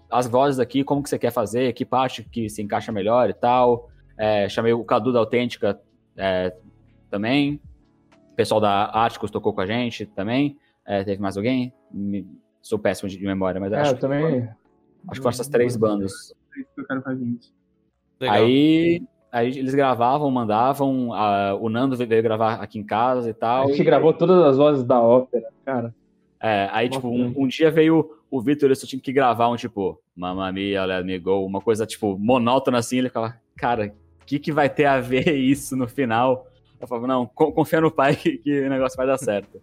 [0.10, 3.34] as vozes aqui, como que você quer fazer, que parte que se encaixa melhor e
[3.34, 3.90] tal.
[4.18, 5.80] É, chamei o Cadu da Autêntica
[6.18, 6.54] é,
[7.10, 7.62] também.
[8.32, 10.58] O pessoal da Articos tocou com a gente também.
[10.86, 11.74] É, teve mais alguém?
[11.92, 12.28] Me,
[12.62, 14.50] sou péssimo de memória, mas é, acho, eu que também...
[15.08, 16.34] Acho que foram essas três bandas.
[18.30, 23.64] Aí Aí eles gravavam, mandavam, a, o Nando veio gravar aqui em casa e tal.
[23.64, 23.86] A gente e...
[23.86, 25.96] gravou todas as vozes da ópera, cara.
[26.38, 29.48] É, aí, Nossa, tipo, um, um, dia veio o Vitor ele só tinha que gravar
[29.48, 33.94] um tipo, Mamma Mia, Let Me Go, uma coisa tipo monótona assim, ele ficava, cara,
[34.22, 36.48] o que, que vai ter a ver isso no final?
[36.80, 39.62] Eu falava, não, confia no pai que, que o negócio vai dar certo.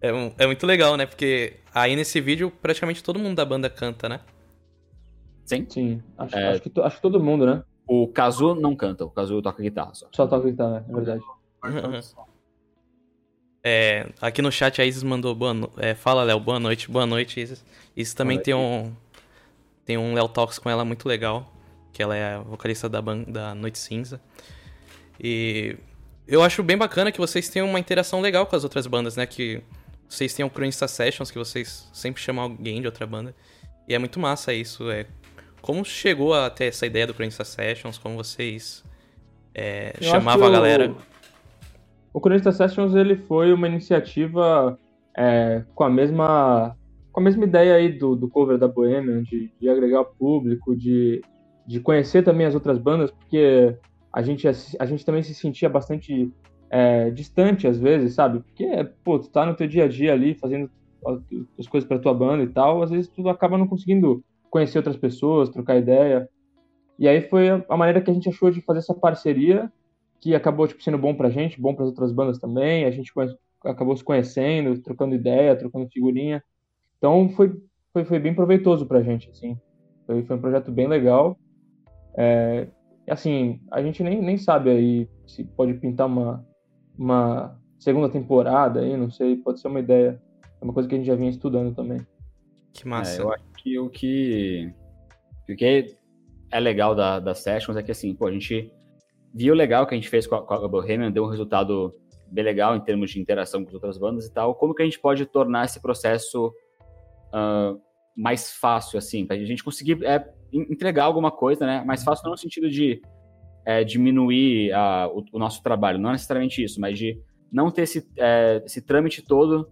[0.00, 1.06] É, é muito legal, né?
[1.06, 4.20] Porque aí nesse vídeo praticamente todo mundo da banda canta, né?
[5.46, 5.66] Sim.
[5.68, 6.02] Sim.
[6.16, 6.48] Acho, é...
[6.50, 7.62] acho, que, acho que todo mundo, né?
[7.86, 10.08] O Kazu não canta, o Kazu toca guitarra só.
[10.12, 11.22] Só toca guitarra, é verdade.
[13.66, 15.70] É, aqui no chat a Isis mandou boa no...
[15.78, 17.64] é, Fala, Léo, boa noite, boa noite, Isis.
[17.96, 18.92] Isis também tem um.
[19.86, 21.50] Tem um Léo Talks com ela muito legal.
[21.90, 24.20] Que ela é a vocalista da banda da Noite Cinza.
[25.18, 25.78] E
[26.28, 29.24] eu acho bem bacana que vocês tenham uma interação legal com as outras bandas, né?
[29.24, 29.62] Que
[30.06, 33.34] vocês tenham Cronista Sessions, que vocês sempre chamam alguém de outra banda.
[33.88, 34.90] E é muito massa isso.
[34.90, 35.06] É...
[35.64, 37.96] Como chegou até essa ideia do Cronista Sessions?
[37.96, 38.84] Como vocês
[39.54, 40.90] é, chamavam a galera?
[42.12, 44.78] O, o Cronista Sessions ele foi uma iniciativa
[45.16, 46.76] é, com a mesma
[47.10, 50.76] com a mesma ideia aí do, do cover da Bohemian, de, de agregar o público,
[50.76, 51.22] de,
[51.66, 53.74] de conhecer também as outras bandas, porque
[54.12, 56.30] a gente, a gente também se sentia bastante
[56.68, 58.40] é, distante às vezes, sabe?
[58.40, 58.66] Porque,
[59.02, 60.70] pô, tu tá no teu dia a dia ali fazendo
[61.58, 64.22] as coisas pra tua banda e tal, às vezes tu acaba não conseguindo
[64.54, 66.28] conhecer outras pessoas, trocar ideia.
[66.96, 69.70] E aí foi a maneira que a gente achou de fazer essa parceria,
[70.20, 72.84] que acabou tipo, sendo bom pra gente, bom para as outras bandas também.
[72.84, 73.12] A gente
[73.64, 76.40] acabou se conhecendo, trocando ideia, trocando figurinha.
[76.96, 77.60] Então foi,
[77.92, 79.58] foi, foi bem proveitoso pra gente, assim.
[80.06, 81.36] Foi, foi um projeto bem legal.
[82.16, 82.68] É,
[83.10, 86.46] assim, a gente nem, nem sabe aí se pode pintar uma,
[86.96, 90.22] uma segunda temporada aí, não sei, pode ser uma ideia.
[90.60, 92.06] É uma coisa que a gente já vinha estudando também.
[92.72, 93.20] Que massa.
[93.20, 94.70] É, eu acho que o que,
[95.48, 95.96] o que
[96.52, 98.70] é legal da, das sessions é que, assim, pô, a gente
[99.34, 101.94] viu legal que a gente fez com a, com a Bohemian, deu um resultado
[102.30, 104.54] bem legal em termos de interação com as outras bandas e tal.
[104.54, 107.80] Como que a gente pode tornar esse processo uh,
[108.14, 111.82] mais fácil, assim, pra gente conseguir é, entregar alguma coisa, né?
[111.84, 113.00] Mais fácil não no sentido de
[113.64, 117.18] é, diminuir a, o, o, nosso trabalho, não é necessariamente isso, mas de
[117.50, 119.68] não ter esse, é, esse trâmite todo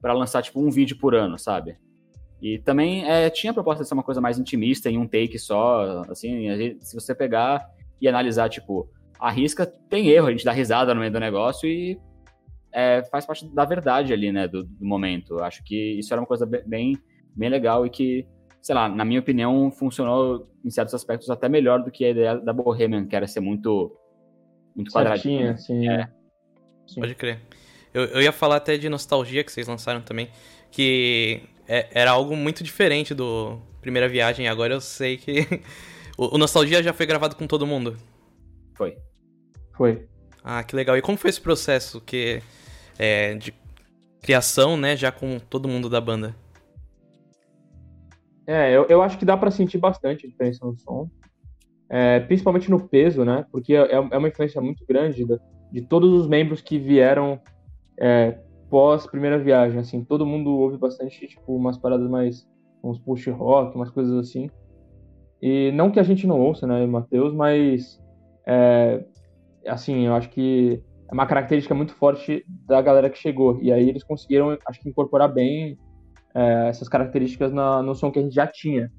[0.00, 1.76] para lançar, tipo, um vídeo por ano, sabe?
[2.40, 5.38] E também é, tinha a proposta de ser uma coisa mais intimista, em um take
[5.38, 7.68] só, assim, se você pegar
[8.00, 11.68] e analisar, tipo, a risca tem erro, a gente dá risada no meio do negócio
[11.68, 12.00] e
[12.72, 15.38] é, faz parte da verdade ali, né, do, do, momento.
[15.40, 16.96] Acho que isso era uma coisa bem,
[17.36, 18.26] bem legal e que
[18.60, 22.36] sei lá, na minha opinião, funcionou em certos aspectos até melhor do que a ideia
[22.36, 23.96] da Bohemian, que era ser muito,
[24.76, 25.56] muito quadradinha.
[25.56, 25.88] Sim.
[25.88, 26.08] É.
[26.86, 27.00] sim.
[27.00, 27.40] Pode crer.
[27.92, 30.28] Eu, eu ia falar até de Nostalgia, que vocês lançaram também,
[30.70, 34.48] que é, era algo muito diferente do Primeira Viagem.
[34.48, 35.46] Agora eu sei que
[36.18, 37.96] o, o Nostalgia já foi gravado com todo mundo.
[38.74, 38.98] Foi.
[39.76, 40.08] Foi.
[40.42, 40.96] Ah, que legal.
[40.96, 42.42] E como foi esse processo que
[42.98, 43.54] é, de
[44.20, 46.34] criação, né, já com todo mundo da banda?
[48.48, 51.08] É, eu, eu acho que dá para sentir bastante a diferença no som,
[51.88, 53.46] é, principalmente no peso, né?
[53.52, 55.38] Porque é, é uma influência muito grande de,
[55.70, 57.40] de todos os membros que vieram
[57.96, 58.38] é,
[58.70, 62.48] pós primeira viagem, assim, todo mundo ouve bastante, tipo, umas paradas mais,
[62.82, 64.48] uns push rock, umas coisas assim.
[65.42, 68.00] E não que a gente não ouça, né, Matheus, mas,
[68.46, 69.04] é,
[69.66, 73.58] assim, eu acho que é uma característica muito forte da galera que chegou.
[73.60, 75.76] E aí eles conseguiram, acho que, incorporar bem
[76.34, 78.90] é, essas características na, no som que a gente já tinha.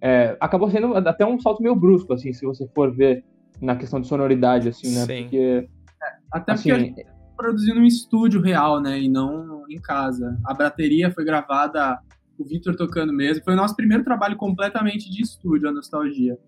[0.00, 3.24] É, acabou sendo até um salto meio brusco, assim, se você for ver
[3.60, 5.04] na questão de sonoridade, assim, né?
[5.06, 5.22] Sim.
[5.22, 5.68] Porque.
[6.02, 9.00] É, até assim, porque produzindo um estúdio real, né?
[9.00, 10.38] E não em casa.
[10.44, 11.98] A bateria foi gravada,
[12.38, 13.44] o Victor tocando mesmo.
[13.44, 16.38] Foi o nosso primeiro trabalho completamente de estúdio, a Nostalgia.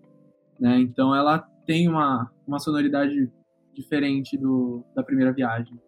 [0.59, 0.79] Né?
[0.79, 3.31] Então ela tem uma, uma sonoridade
[3.73, 5.79] diferente do, da primeira viagem.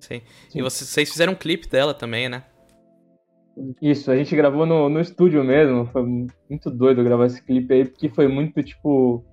[0.00, 0.22] Sim.
[0.48, 0.58] Sim.
[0.58, 2.44] E vocês fizeram um clipe dela também, né?
[3.82, 5.86] Isso, a gente gravou no, no estúdio mesmo.
[5.86, 6.02] Foi
[6.48, 9.24] muito doido gravar esse clipe aí, porque foi muito tipo.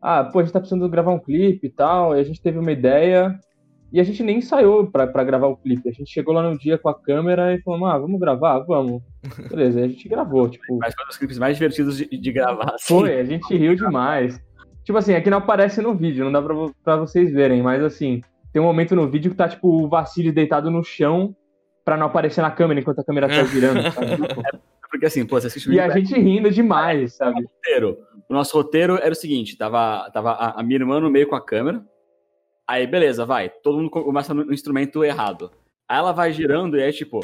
[0.00, 2.14] Ah, pô, a gente tá precisando gravar um clipe e tal.
[2.14, 3.38] E a gente teve uma ideia.
[3.92, 5.88] E a gente nem ensaiou pra, pra gravar o clipe.
[5.88, 8.60] A gente chegou lá no dia com a câmera e falou, ah, vamos gravar?
[8.60, 9.02] Vamos.
[9.50, 10.78] Beleza, aí a gente gravou, tipo.
[10.78, 12.74] Mas foi um dos clipes mais divertidos de, de gravar.
[12.74, 12.86] Assim.
[12.86, 14.40] Foi, a gente riu demais.
[14.82, 18.20] Tipo assim, aqui não aparece no vídeo, não dá pra, pra vocês verem, mas assim,
[18.52, 21.36] tem um momento no vídeo que tá, tipo, o Vassili deitado no chão
[21.84, 24.12] pra não aparecer na câmera enquanto a câmera tá girando, sabe?
[24.12, 27.40] É porque assim, pô, você assistiu E a gente rindo demais, sabe?
[27.40, 27.98] O, roteiro.
[28.28, 31.36] o nosso roteiro era o seguinte: tava, tava a, a minha irmã no meio com
[31.36, 31.82] a câmera.
[32.72, 33.50] Aí, beleza, vai.
[33.50, 35.50] Todo mundo começa no instrumento errado.
[35.86, 37.20] Aí ela vai girando e é tipo,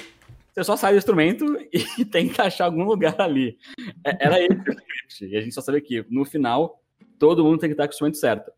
[0.53, 1.47] você só sai do instrumento
[1.99, 3.57] e tem que achar algum lugar ali.
[4.05, 5.25] É, era esse o script.
[5.25, 6.83] E a gente só sabia que no final,
[7.19, 8.53] todo mundo tem que estar com o instrumento certo.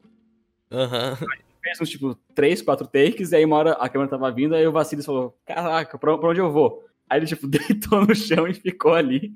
[0.68, 1.16] Aham.
[1.20, 1.28] Uhum
[1.62, 4.66] fez uns, tipo, três, quatro takes, e aí uma hora a câmera tava vindo, aí
[4.66, 6.82] o Vassilis falou, caraca, pra, pra onde eu vou?
[7.06, 9.30] Aí ele, tipo, deitou no chão e ficou ali.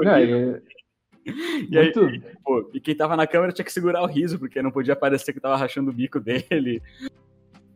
[0.00, 0.62] Não, é...
[1.70, 1.92] E aí,
[2.44, 5.32] pô, e quem tava na câmera tinha que segurar o riso, porque não podia parecer
[5.32, 6.82] que tava rachando o bico dele.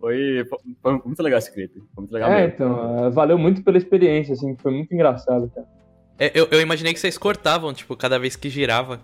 [0.00, 0.44] Foi,
[0.82, 1.80] foi muito legal esse clipe.
[1.94, 2.54] Foi muito legal é, mesmo.
[2.54, 5.66] então, valeu muito pela experiência, assim, foi muito engraçado, cara.
[6.18, 9.00] É, eu, eu imaginei que vocês cortavam, tipo, cada vez que girava.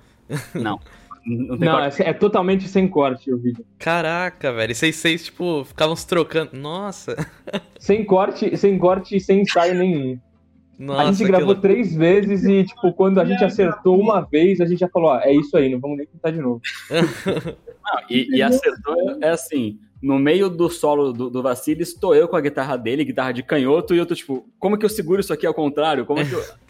[0.54, 0.78] Não.
[1.24, 3.64] Não, não é, é, totalmente sem corte o vídeo.
[3.78, 4.74] Caraca, velho.
[4.74, 6.50] Vocês, vocês, tipo, ficavam se trocando.
[6.52, 7.14] Nossa.
[7.78, 10.18] Sem corte, sem corte e sem ensaio nenhum.
[10.78, 14.66] Nossa, a gente gravou três vezes e, tipo, quando a gente acertou uma vez, a
[14.66, 16.60] gente já falou, ó, é isso aí, não vamos nem tentar de novo.
[16.90, 22.26] não, e, e, acertou é assim, no meio do solo do, do Vassili, estou eu
[22.26, 25.20] com a guitarra dele, guitarra de canhoto, e eu tô tipo, como que eu seguro
[25.20, 26.04] isso aqui ao contrário?
[26.04, 26.42] Como que eu...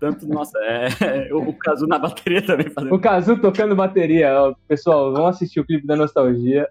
[0.00, 2.94] Tanto, nossa, é, o, o Kazu na bateria também fazendo.
[2.94, 4.34] O Kazu tocando bateria.
[4.38, 6.68] Ó, pessoal, vão assistir o clipe da Nostalgia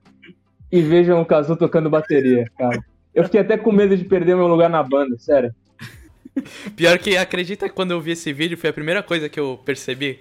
[0.71, 2.79] e vejam o Kazu tocando bateria, cara.
[3.15, 5.51] Eu fiquei até com medo de perder meu lugar na banda, sério.
[6.75, 9.59] Pior que acredita que quando eu vi esse vídeo foi a primeira coisa que eu
[9.63, 10.19] percebi.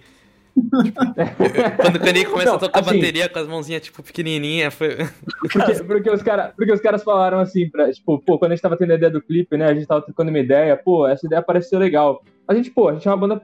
[1.80, 4.98] Quando o Caninho começa não, a tocar assim, bateria com as mãozinhas, tipo, pequenininha, foi...
[5.40, 8.62] Porque, porque, os cara, porque os caras falaram assim, pra, tipo, pô, quando a gente
[8.62, 11.26] tava tendo a ideia do clipe, né, a gente tava trocando uma ideia, pô, essa
[11.26, 12.22] ideia parece ser legal.
[12.46, 13.42] A gente, pô, a gente é uma banda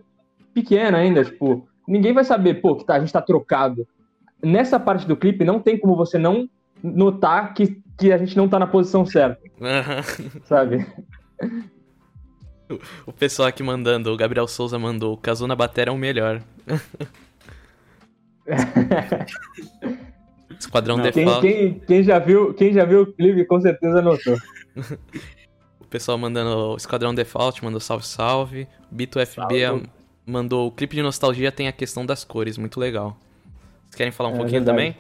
[0.52, 3.86] pequena ainda, tipo, ninguém vai saber, pô, que tá, a gente tá trocado.
[4.42, 6.48] Nessa parte do clipe, não tem como você não
[6.82, 9.40] notar que, que a gente não tá na posição certa.
[10.44, 10.86] Sabe?
[13.06, 16.42] O pessoal aqui mandando, o Gabriel Souza mandou, o Kazu na bateria é o melhor.
[20.58, 24.36] Esquadrão Não, quem, quem, quem, já viu, quem já viu o clipe com certeza notou.
[25.80, 28.66] o pessoal mandando Esquadrão Default, mandou salve salve.
[28.90, 29.86] Bito FB salve.
[30.26, 33.16] mandou o clipe de nostalgia tem a questão das cores, muito legal.
[33.84, 34.78] Vocês querem falar um é, pouquinho verdade.
[34.78, 34.96] também?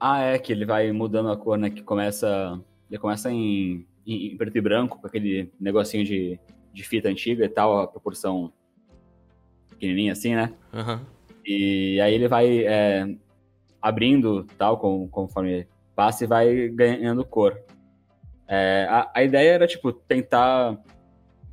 [0.00, 1.70] Ah, é, que ele vai mudando a cor, né?
[1.70, 2.60] Que começa.
[2.90, 6.38] Ele começa em, em preto e branco, com aquele negocinho de
[6.76, 8.52] de fita antiga e tal, a proporção
[9.70, 10.52] pequenininha assim, né?
[10.74, 11.00] Uhum.
[11.44, 13.16] E aí ele vai é,
[13.80, 17.58] abrindo tal, com, conforme passa e vai ganhando cor.
[18.46, 20.78] É, a, a, ideia era, tipo, tentar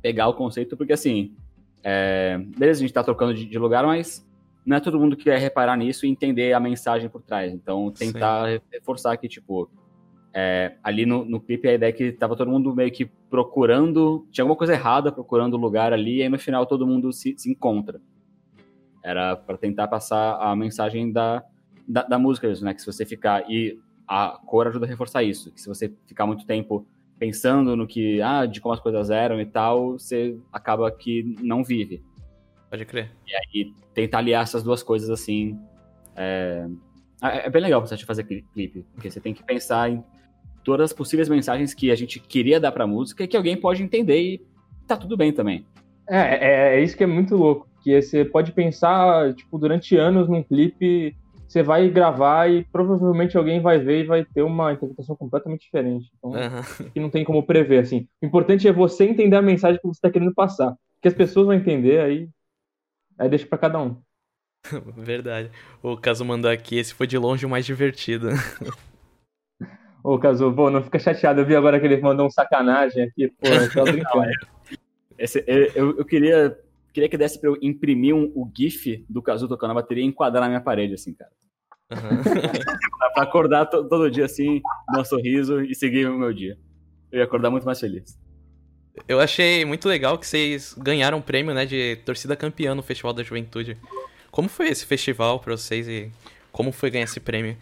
[0.02, 1.34] pegar o conceito, porque assim,
[1.82, 4.28] é, beleza, a gente tá trocando de, de, lugar, mas
[4.64, 7.50] não é todo mundo que quer reparar nisso e entender a mensagem por trás.
[7.50, 8.60] Então, tentar Sim.
[8.70, 9.70] reforçar que, tipo,
[10.36, 14.26] é, ali no, no clipe a ideia é que tava todo mundo meio que procurando,
[14.32, 17.36] tinha alguma coisa errada procurando o lugar ali, e aí no final todo mundo se,
[17.38, 18.00] se encontra.
[19.00, 21.44] Era para tentar passar a mensagem da,
[21.86, 22.74] da, da música mesmo, né?
[22.74, 23.48] Que se você ficar.
[23.48, 25.52] E a cor ajuda a reforçar isso.
[25.52, 26.84] Que se você ficar muito tempo
[27.18, 28.20] pensando no que.
[28.22, 32.02] Ah, de como as coisas eram e tal, você acaba que não vive.
[32.70, 33.12] Pode crer.
[33.26, 35.60] E aí tentar aliar essas duas coisas assim.
[36.16, 36.66] É,
[37.20, 40.02] é bem legal você fazer clipe, porque você tem que pensar em
[40.64, 43.82] todas as possíveis mensagens que a gente queria dar pra música e que alguém pode
[43.82, 44.42] entender e
[44.86, 45.64] tá tudo bem também.
[46.08, 50.28] É, é, é isso que é muito louco, que você pode pensar, tipo, durante anos
[50.28, 55.14] num clipe, você vai gravar e provavelmente alguém vai ver e vai ter uma interpretação
[55.14, 56.10] completamente diferente.
[56.18, 56.90] Então, uhum.
[56.92, 58.08] que não tem como prever, assim.
[58.20, 60.74] O importante é você entender a mensagem que você tá querendo passar.
[61.00, 62.28] Que as pessoas vão entender, aí,
[63.18, 63.96] aí deixa para cada um.
[64.96, 65.50] Verdade.
[65.82, 68.28] O caso mandou aqui, esse foi de longe o mais divertido.
[70.04, 71.40] Ô, Cazu, pô, não fica chateado.
[71.40, 74.30] Eu vi agora que ele mandou um sacanagem aqui, pô, eu brincando.
[75.16, 76.58] Esse, eu, eu queria,
[76.92, 80.06] queria que desse pra eu imprimir um, o GIF do Cazu tocando a bateria e
[80.06, 81.30] enquadrar na minha parede, assim, cara.
[81.90, 82.22] Uhum.
[83.14, 84.60] pra acordar to, todo dia assim,
[84.92, 86.58] dar um sorriso e seguir o meu dia.
[87.10, 88.18] Eu ia acordar muito mais feliz.
[89.08, 93.14] Eu achei muito legal que vocês ganharam um prêmio, né, de torcida campeã no Festival
[93.14, 93.78] da Juventude.
[94.30, 96.10] Como foi esse festival pra vocês e
[96.52, 97.56] como foi ganhar esse prêmio?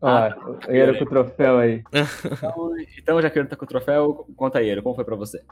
[0.00, 1.82] Ah, ah Eiro com o troféu aí.
[2.24, 5.16] então, então, já que ele tá com o troféu, conta aí, Eiro, como foi pra
[5.16, 5.42] você?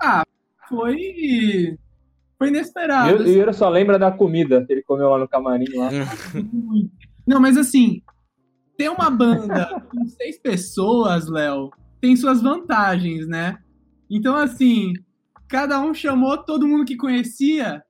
[0.00, 0.24] Ah,
[0.68, 1.78] foi.
[2.38, 3.22] Foi inesperado.
[3.22, 5.90] E o Eiro só lembra da comida que ele comeu lá no camarim lá.
[7.26, 8.02] Não, mas assim,
[8.76, 13.58] ter uma banda com seis pessoas, Léo, tem suas vantagens, né?
[14.08, 14.92] Então, assim,
[15.48, 17.82] cada um chamou todo mundo que conhecia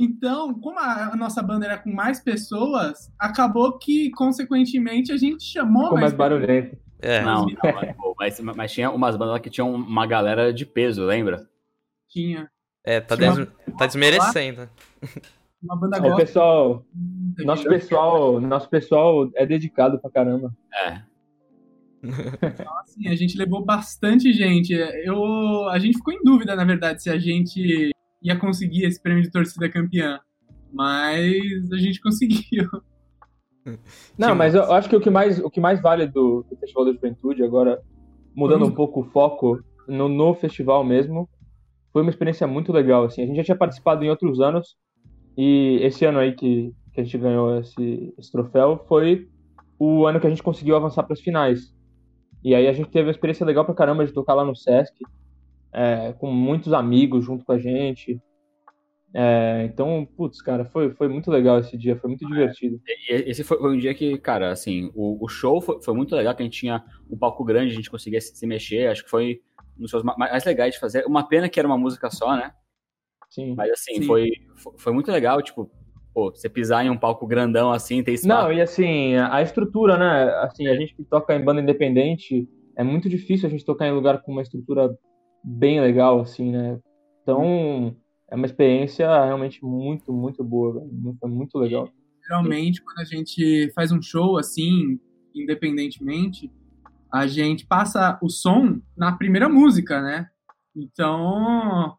[0.00, 5.86] então, como a nossa banda era com mais pessoas, acabou que, consequentemente, a gente chamou
[5.86, 6.78] Ficou mais, mais barulhento.
[7.00, 7.20] É.
[7.20, 11.48] Não, não mas, mas, tinha umas bandas que tinham uma galera de peso, lembra?
[12.08, 12.48] Tinha.
[12.84, 13.48] É, tá, des...
[13.76, 14.70] tá desmerecendo.
[15.60, 16.86] Uma banda é, pessoal,
[17.38, 20.54] nosso pessoal, nosso pessoal é dedicado pra caramba.
[20.72, 21.02] É.
[22.04, 24.72] Então, assim, a gente levou bastante gente.
[24.72, 27.90] Eu, a gente ficou em dúvida, na verdade, se a gente
[28.22, 30.20] ia conseguir esse prêmio de torcida campeã.
[30.72, 32.68] Mas a gente conseguiu.
[34.16, 36.86] Não, mas eu acho que o que mais, o que mais vale do, do Festival
[36.86, 37.80] da Juventude, agora
[38.34, 41.28] mudando um pouco o foco, no, no festival mesmo,
[41.92, 43.22] foi uma experiência muito legal, assim.
[43.22, 44.76] A gente já tinha participado em outros anos,
[45.36, 49.28] e esse ano aí que, que a gente ganhou esse, esse troféu foi
[49.78, 51.74] o ano que a gente conseguiu avançar para as finais.
[52.44, 54.94] E aí a gente teve uma experiência legal pra caramba de tocar lá no Sesc,
[55.72, 58.20] é, com muitos amigos junto com a gente.
[59.14, 62.80] É, então, putz, cara, foi, foi muito legal esse dia, foi muito divertido.
[63.08, 66.42] Esse foi, um dia que, cara, assim, o, o show foi, foi, muito legal, que
[66.42, 69.40] a gente tinha um palco grande, a gente conseguia se, se mexer, acho que foi
[69.78, 71.06] um dos shows mais legais de fazer.
[71.06, 72.52] Uma pena que era uma música só, né?
[73.30, 73.54] Sim.
[73.54, 74.06] Mas assim, Sim.
[74.06, 74.30] Foi,
[74.76, 75.70] foi muito legal, tipo,
[76.12, 78.42] pô, você pisar em um palco grandão assim, tem espaço.
[78.42, 80.30] Não, e assim, a estrutura, né?
[80.42, 83.92] Assim, a gente que toca em banda independente, é muito difícil a gente tocar em
[83.92, 84.90] lugar com uma estrutura
[85.42, 86.78] bem legal, assim, né?
[87.22, 87.94] Então,
[88.30, 90.86] é uma experiência realmente muito, muito boa,
[91.20, 91.88] Foi muito legal.
[92.22, 95.00] Geralmente, quando a gente faz um show assim,
[95.34, 96.50] independentemente,
[97.12, 100.28] a gente passa o som na primeira música, né?
[100.76, 101.96] Então,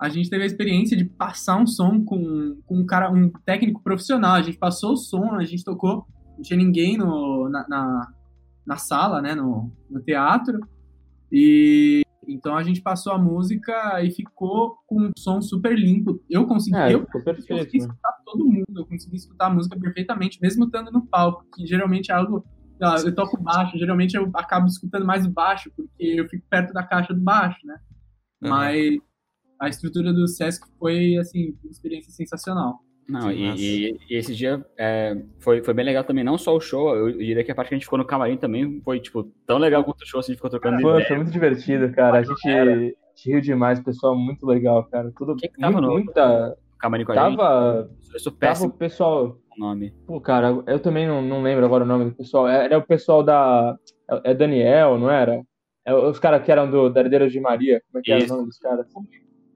[0.00, 3.82] a gente teve a experiência de passar um som com, com um cara, um técnico
[3.82, 4.34] profissional.
[4.36, 6.06] A gente passou o som, a gente tocou,
[6.36, 8.12] não tinha ninguém no, na, na,
[8.66, 10.60] na sala, né, no, no teatro.
[11.30, 16.22] E então a gente passou a música e ficou com um som super limpo.
[16.28, 19.78] Eu consegui, é, eu, perfeito, eu consegui escutar todo mundo, eu consegui escutar a música
[19.78, 22.44] perfeitamente, mesmo estando no palco, que geralmente é algo.
[23.04, 26.84] Eu toco baixo, geralmente eu acabo escutando mais o baixo, porque eu fico perto da
[26.84, 27.76] caixa do baixo, né?
[28.40, 28.50] Uhum.
[28.50, 28.98] Mas
[29.60, 32.78] a estrutura do Sesc foi, assim, uma experiência sensacional.
[33.08, 36.60] Não, e, e, e, esse dia é, foi, foi bem legal também, não só o
[36.60, 39.24] show, eu diria que a parte que a gente ficou no camarim também foi, tipo,
[39.46, 41.08] tão legal quanto o show, assim, a gente ficou trocando foi, ideia.
[41.08, 45.58] Foi muito divertido, cara, a gente riu demais, pessoal muito legal, cara, tudo, Quem que
[45.58, 46.56] tava muito, no muita...
[46.78, 48.30] camarim com a tava, gente?
[48.38, 49.38] Tava o pessoal...
[49.56, 49.94] O nome.
[50.06, 53.22] Pô, cara, eu também não, não lembro agora o nome do pessoal, era o pessoal
[53.22, 53.74] da...
[54.22, 55.42] É Daniel, não era?
[55.86, 58.26] É, os caras que eram do, da Herdeira de Maria, como é que Isso.
[58.26, 58.86] era o nome dos caras?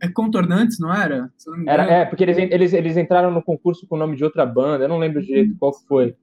[0.02, 1.30] É Contornantes, não era?
[1.46, 4.44] Não era é, porque eles, eles, eles entraram no concurso com o nome de outra
[4.44, 6.16] banda, eu não lembro direito qual foi.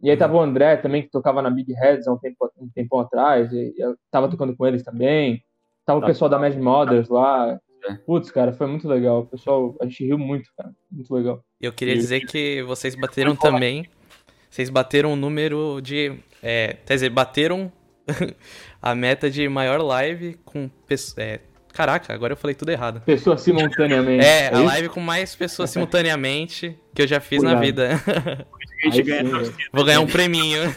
[0.00, 2.68] E aí tava o André também, que tocava na Big Heads há um tempo, um
[2.68, 5.42] tempo atrás, e eu tava tocando com eles também.
[5.84, 6.06] Tava o tá.
[6.06, 7.58] pessoal da Mad Mothers lá.
[7.88, 7.94] É.
[8.06, 9.20] Putz, cara, foi muito legal.
[9.20, 10.70] O pessoal, a gente riu muito, cara.
[10.90, 11.42] Muito legal.
[11.60, 13.86] Eu queria dizer que vocês bateram também.
[14.48, 16.16] Vocês bateram o número de.
[16.42, 17.72] É, quer dizer, bateram
[18.80, 20.70] a meta de maior live com
[21.16, 21.40] é,
[21.74, 23.00] Caraca, agora eu falei tudo errado.
[23.00, 24.24] Pessoas simultaneamente.
[24.24, 27.56] É, é a live com mais pessoas simultaneamente que eu já fiz Cuidado.
[27.56, 28.00] na vida.
[29.04, 29.24] ganha
[29.72, 30.60] Vou ganhar um preminho.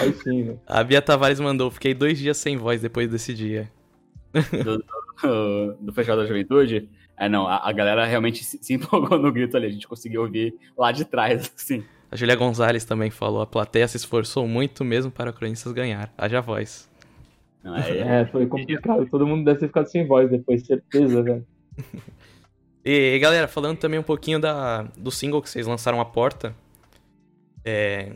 [0.00, 0.56] Aí sim, né?
[0.66, 3.70] A Bia Tavares mandou, fiquei dois dias sem voz depois desse dia.
[4.32, 6.88] Do, do, do Festival da Juventude?
[7.18, 10.22] É, não, a, a, galera realmente se, se empolgou no grito ali, a gente conseguiu
[10.22, 11.84] ouvir lá de trás, assim.
[12.10, 16.12] A Julia Gonzalez também falou, a plateia se esforçou muito mesmo para o Cronistas ganhar.
[16.16, 16.88] Haja voz.
[17.74, 19.06] É, foi complicado.
[19.10, 21.46] Todo mundo deve ter ficado sem voz depois, certeza, velho.
[22.88, 26.54] E galera, falando também um pouquinho da, do single que vocês lançaram a porta.
[27.64, 28.12] É,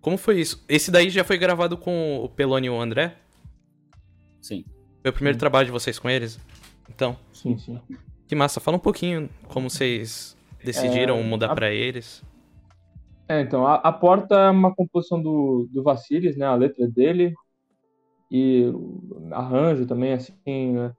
[0.00, 0.64] como foi isso?
[0.68, 3.14] Esse daí já foi gravado com o Peloni e o André?
[4.42, 4.64] Sim.
[5.00, 5.38] Foi o primeiro sim.
[5.38, 6.40] trabalho de vocês com eles?
[6.88, 7.16] Então.
[7.32, 7.78] Sim, sim.
[8.26, 8.58] Que massa.
[8.58, 11.54] Fala um pouquinho como vocês decidiram é, mudar a...
[11.54, 12.20] para eles.
[13.28, 16.46] É, então, a, a, porta é uma composição do, do Vassilis, né?
[16.46, 17.32] A letra dele,
[18.30, 18.72] e
[19.32, 20.92] arranjo também, assim, né?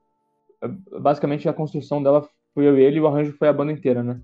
[1.00, 4.02] basicamente a construção dela foi eu e ele e o arranjo foi a banda inteira,
[4.02, 4.20] né?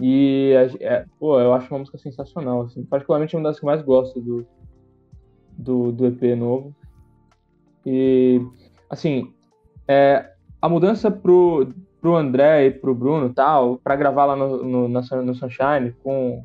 [0.00, 4.20] E, é, pô, eu acho uma música sensacional, assim, particularmente uma das que mais gosto
[4.20, 4.46] do,
[5.52, 6.74] do, do EP novo.
[7.84, 8.40] E,
[8.88, 9.32] assim,
[9.86, 14.88] é, a mudança pro, pro André e pro Bruno, tal, para gravar lá no, no,
[14.88, 16.42] no Sunshine, com,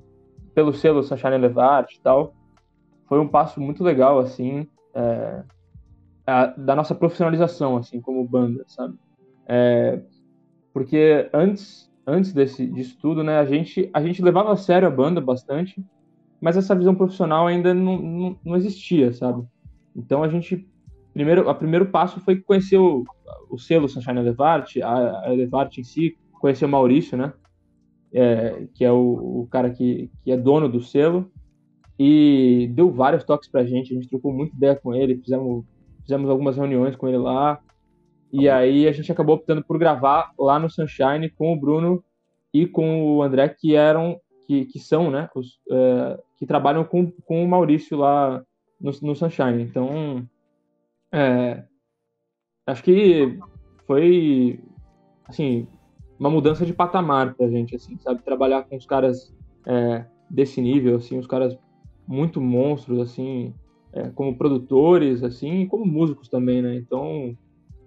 [0.53, 2.33] pelo selo Sunshine Levart e tal,
[3.07, 5.43] foi um passo muito legal, assim, é,
[6.27, 8.95] a, da nossa profissionalização, assim, como banda, sabe?
[9.47, 10.01] É,
[10.73, 14.91] porque antes, antes desse, disso tudo, né, a gente, a gente levava a sério a
[14.91, 15.81] banda bastante,
[16.41, 19.43] mas essa visão profissional ainda não, não, não existia, sabe?
[19.95, 20.67] Então a gente,
[21.13, 23.05] primeiro, o primeiro passo foi conhecer o,
[23.49, 27.33] o selo Sunshine Elevart, a, a em si, conhecer o Maurício, né?
[28.13, 31.31] É, que é o, o, cara que, que é dono do selo,
[31.99, 35.65] e deu vários toques pra gente, a gente trocou muita ideia com ele, fizemos
[36.07, 37.59] fizemos algumas reuniões com ele lá.
[38.31, 42.03] E aí a gente acabou optando por gravar lá no Sunshine com o Bruno
[42.53, 47.11] e com o André, que eram, que, que são, né, os, é, que trabalham com,
[47.25, 48.41] com o Maurício lá
[48.79, 49.61] no, no Sunshine.
[49.61, 50.25] Então,
[51.11, 51.63] é,
[52.65, 53.37] acho que
[53.85, 54.59] foi,
[55.27, 55.67] assim,
[56.17, 58.21] uma mudança de patamar pra gente, assim, sabe?
[58.23, 59.33] Trabalhar com os caras
[59.65, 61.57] é, desse nível, assim, os caras
[62.07, 63.53] muito monstros, assim,
[63.93, 66.75] é, como produtores, assim, e como músicos também, né?
[66.75, 67.37] Então,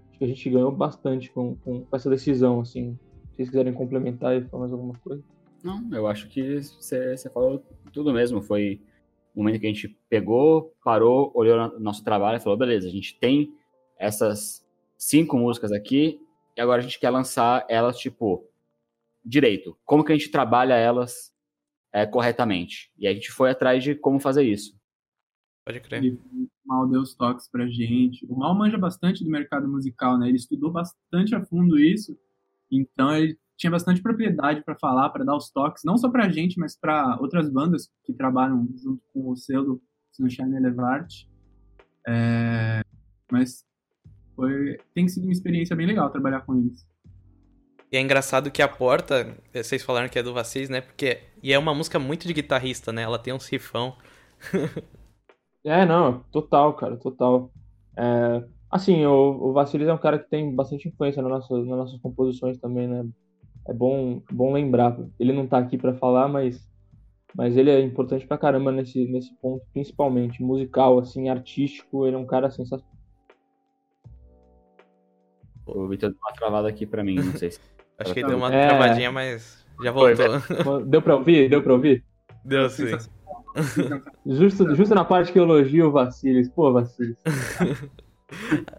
[0.09, 2.98] acho que a gente ganhou bastante com, com, essa decisão, assim.
[3.30, 5.22] Se vocês quiserem complementar e falar mais alguma coisa.
[5.62, 8.42] Não, eu acho que você falou tudo mesmo.
[8.42, 8.80] Foi
[9.34, 12.90] o momento que a gente pegou, parou, olhou no nosso trabalho e falou: beleza, a
[12.90, 13.53] gente tem
[13.98, 16.20] essas cinco músicas aqui
[16.57, 18.44] e agora a gente quer lançar elas, tipo,
[19.24, 19.76] direito.
[19.84, 21.32] Como que a gente trabalha elas
[21.92, 22.90] é, corretamente?
[22.98, 24.80] E a gente foi atrás de como fazer isso.
[25.64, 26.14] Pode crer.
[26.14, 28.26] o Mal deu os toques pra gente.
[28.26, 30.28] O Mal manja bastante do mercado musical, né?
[30.28, 32.16] Ele estudou bastante a fundo isso.
[32.70, 36.58] Então ele tinha bastante propriedade para falar, para dar os toques, não só pra gente,
[36.58, 39.82] mas para outras bandas que trabalham junto com o selo
[40.12, 41.24] Sunshine Elevart.
[42.08, 42.82] É...
[43.30, 43.64] Mas
[44.34, 44.78] foi...
[44.94, 46.88] tem sido uma experiência bem legal trabalhar com eles.
[47.92, 50.80] E é engraçado que a porta, vocês falaram que é do Vacis, né?
[50.80, 53.02] Porque e é uma música muito de guitarrista, né?
[53.02, 53.96] Ela tem um sifão.
[55.64, 57.50] é, não, total, cara, total.
[57.96, 61.78] É, assim, o, o Vassilis é um cara que tem bastante influência nas nossas, nas
[61.78, 63.04] nossas composições também, né?
[63.68, 64.96] É bom, bom lembrar.
[65.18, 66.66] Ele não tá aqui para falar, mas,
[67.34, 72.06] mas ele é importante pra caramba nesse, nesse ponto, principalmente musical, assim, artístico.
[72.06, 72.90] Ele é um cara sensacional.
[75.66, 77.61] O Vitor deu uma travada aqui pra mim, não sei se.
[77.98, 78.66] Acho que deu uma é...
[78.66, 80.40] travadinha, mas já voltou.
[80.40, 80.84] Foi.
[80.86, 81.50] Deu pra ouvir?
[81.50, 82.02] Deu pra ouvir?
[82.42, 82.96] Deu sim.
[84.26, 86.48] Justo, justo na parte que eu elogio o Vacilis.
[86.48, 87.16] Pô, Vacilis.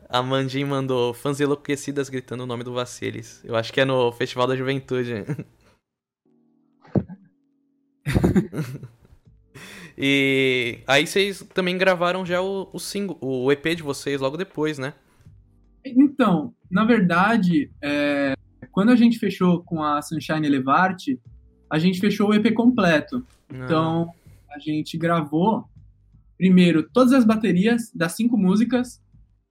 [0.08, 3.44] A Mandin mandou fãs enlouquecidas gritando o nome do Vacilis.
[3.44, 5.26] Eu acho que é no Festival da Juventude.
[9.98, 14.78] e aí vocês também gravaram já o, o, single, o EP de vocês logo depois,
[14.78, 14.94] né?
[15.86, 18.34] Então, na verdade, é,
[18.72, 21.20] quando a gente fechou com a Sunshine Elevarte,
[21.70, 23.26] a gente fechou o EP completo.
[23.50, 23.56] Ah.
[23.66, 24.14] Então,
[24.52, 25.66] a gente gravou
[26.38, 29.02] primeiro todas as baterias das cinco músicas.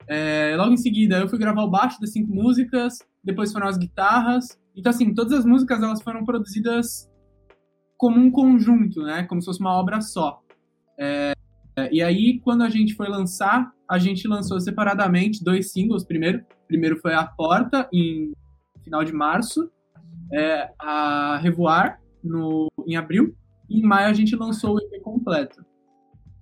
[0.07, 2.99] É, logo em seguida, eu fui gravar o baixo das cinco músicas.
[3.23, 4.59] Depois foram as guitarras.
[4.75, 7.09] Então, assim, todas as músicas elas foram produzidas
[7.97, 9.23] como um conjunto, né?
[9.23, 10.41] Como se fosse uma obra só.
[10.99, 11.33] É,
[11.91, 16.43] e aí, quando a gente foi lançar, a gente lançou separadamente dois singles primeiro.
[16.67, 18.33] Primeiro foi A Porta, em
[18.83, 19.69] final de março,
[20.33, 23.35] é, a Revoar no, em abril,
[23.79, 25.63] em maio a gente lançou o EP completo.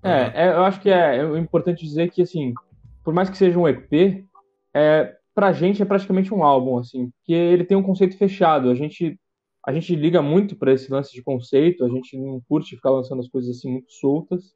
[0.02, 2.54] É, é, eu acho que é, é importante dizer que, assim,
[3.04, 4.26] por mais que seja um EP,
[4.74, 8.76] é, pra gente é praticamente um álbum, assim, porque ele tem um conceito fechado, a
[8.76, 9.20] gente,
[9.66, 13.20] a gente liga muito para esse lance de conceito, a gente não curte ficar lançando
[13.20, 14.54] as coisas assim muito soltas,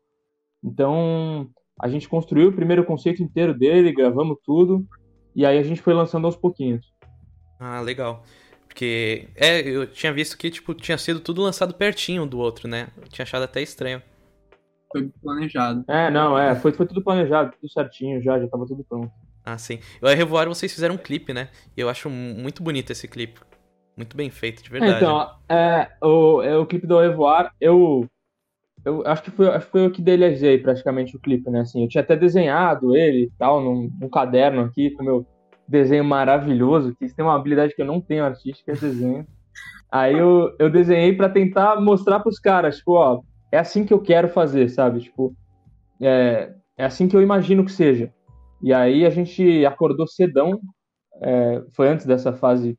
[0.63, 1.49] então
[1.80, 4.86] a gente construiu o primeiro conceito inteiro dele, gravamos tudo,
[5.36, 6.93] e aí a gente foi lançando aos pouquinhos.
[7.59, 8.24] Ah, legal.
[8.74, 12.88] Porque, é, eu tinha visto que, tipo, tinha sido tudo lançado pertinho do outro, né?
[12.97, 14.01] Eu tinha achado até estranho.
[14.91, 15.86] Foi planejado.
[15.88, 19.11] É, não, é, foi, foi tudo planejado, tudo certinho já, já tava tudo pronto.
[19.45, 19.78] Ah, sim.
[20.01, 21.49] Eu e Revoar vocês fizeram um clipe, né?
[21.78, 23.39] E eu acho muito bonito esse clipe.
[23.95, 24.95] Muito bem feito, de verdade.
[24.95, 28.09] Então, é, o, é, o clipe do Revoar, eu,
[28.84, 31.59] eu acho que foi, acho que foi eu que idealizei praticamente o clipe, né?
[31.59, 35.28] Assim, eu tinha até desenhado ele e tal, num, num caderno aqui, com meu
[35.68, 39.26] desenho maravilhoso, que tem uma habilidade que eu não tenho artística, é desenho.
[39.91, 44.01] Aí eu, eu desenhei para tentar mostrar pros caras, tipo, ó, é assim que eu
[44.01, 45.01] quero fazer, sabe?
[45.01, 45.36] Tipo,
[46.01, 48.11] é, é assim que eu imagino que seja.
[48.61, 50.59] E aí a gente acordou cedão,
[51.22, 52.78] é, foi antes dessa fase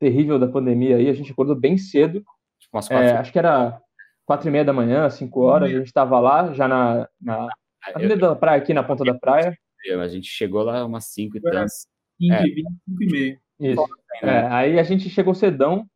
[0.00, 2.24] terrível da pandemia aí, a gente acordou bem cedo.
[2.58, 3.80] Tipo, é, acho que era
[4.26, 7.48] quatro e meia da manhã, cinco horas, a gente estava lá, já na, na,
[7.94, 9.56] na da praia, aqui na ponta da praia.
[10.00, 11.86] A gente chegou lá umas cinco e tantas.
[12.18, 12.42] 5 é.
[12.42, 13.38] 25 e meio.
[13.60, 13.84] Isso.
[14.22, 15.86] É, aí a gente chegou cedão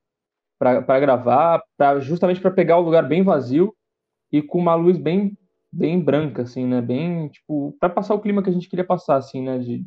[0.59, 3.75] para gravar, pra, justamente para pegar o lugar bem vazio
[4.31, 5.37] e com uma luz bem
[5.73, 6.83] bem branca, assim, né?
[6.83, 9.59] Bem, tipo, para passar o clima que a gente queria passar, assim, né?
[9.59, 9.85] De,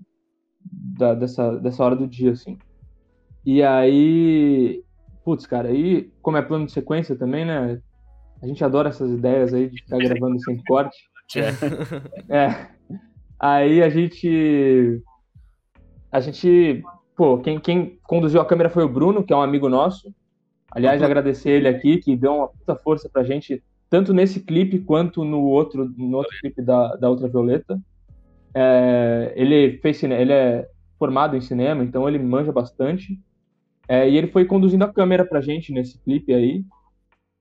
[0.97, 2.57] da, dessa, dessa hora do dia, assim.
[3.45, 4.83] E aí,
[5.23, 7.79] putz, cara, aí, como é plano de sequência também, né?
[8.41, 10.97] A gente adora essas ideias aí de ficar gravando sem corte.
[12.29, 12.37] É.
[12.37, 12.67] é.
[13.39, 15.01] Aí a gente
[16.15, 16.81] a gente,
[17.13, 20.13] pô, quem, quem conduziu a câmera foi o Bruno, que é um amigo nosso.
[20.71, 21.05] Aliás, uhum.
[21.05, 25.41] agradecer ele aqui, que deu uma puta força pra gente, tanto nesse clipe quanto no
[25.41, 27.77] outro, no outro clipe da, da Ultravioleta.
[28.53, 30.65] É, ele fez ele é
[30.97, 33.19] formado em cinema, então ele manja bastante.
[33.85, 36.63] É, e ele foi conduzindo a câmera pra gente nesse clipe aí.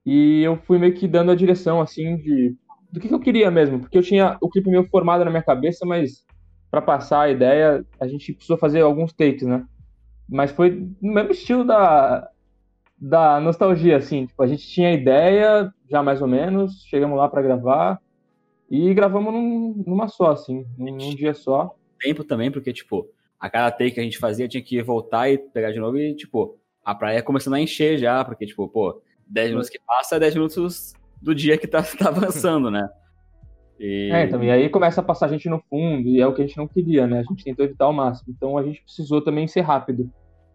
[0.04, 2.56] E eu fui meio que dando a direção, assim, de
[2.90, 5.42] do que, que eu queria mesmo, porque eu tinha o clipe meio formado na minha
[5.42, 6.24] cabeça, mas
[6.74, 9.64] para passar a ideia, a gente precisou fazer alguns takes, né?
[10.28, 12.28] Mas foi no mesmo estilo da,
[13.00, 14.26] da nostalgia, assim.
[14.26, 18.00] Tipo, a gente tinha ideia, já mais ou menos, chegamos lá para gravar,
[18.68, 21.76] E gravamos num, numa só, assim, num, num dia só.
[22.00, 23.08] Tempo também, porque, tipo,
[23.38, 26.16] a cada take que a gente fazia tinha que voltar e pegar de novo e,
[26.16, 30.18] tipo, a praia começando a encher já, porque, tipo, pô, 10 minutos que passa é
[30.18, 32.88] 10 minutos do dia que tá, tá avançando, né?
[33.78, 34.10] E...
[34.12, 36.46] É, então, e aí começa a passar gente no fundo, e é o que a
[36.46, 37.20] gente não queria, né?
[37.20, 38.32] A gente tentou evitar ao máximo.
[38.36, 40.10] Então a gente precisou também ser rápido.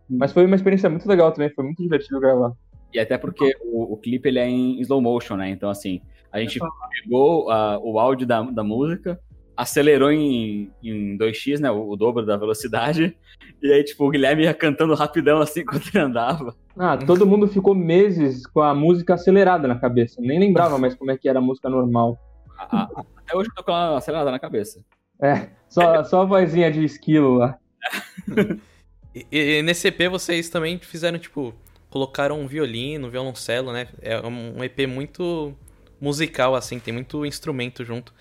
[0.10, 2.54] Mas foi uma experiência muito legal também, foi muito divertido gravar.
[2.94, 5.50] E até porque o, o clipe ele é em slow motion, né?
[5.50, 6.02] Então, assim,
[6.32, 6.60] a gente
[7.04, 9.20] pegou uh, o áudio da, da música,
[9.56, 11.70] acelerou em, em 2x, né?
[11.70, 13.16] O, o, dobro da velocidade.
[13.62, 16.56] E aí, tipo, o Guilherme ia cantando rapidão assim enquanto ele andava.
[16.78, 20.20] Ah, todo mundo ficou meses com a música acelerada na cabeça.
[20.20, 22.18] Nem lembrava mais como é que era a música normal.
[22.60, 24.84] Até hoje eu tô com ela acelerada na cabeça.
[25.22, 27.58] É, só, só a vozinha de esquilo lá.
[29.14, 31.54] e, e, nesse EP vocês também fizeram, tipo,
[31.90, 33.88] colocaram um violino, violoncelo, né?
[34.02, 35.54] É um EP muito
[36.00, 38.14] musical, assim, tem muito instrumento junto.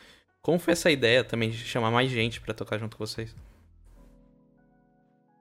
[0.43, 3.35] Como foi essa ideia também de chamar mais gente para tocar junto com vocês?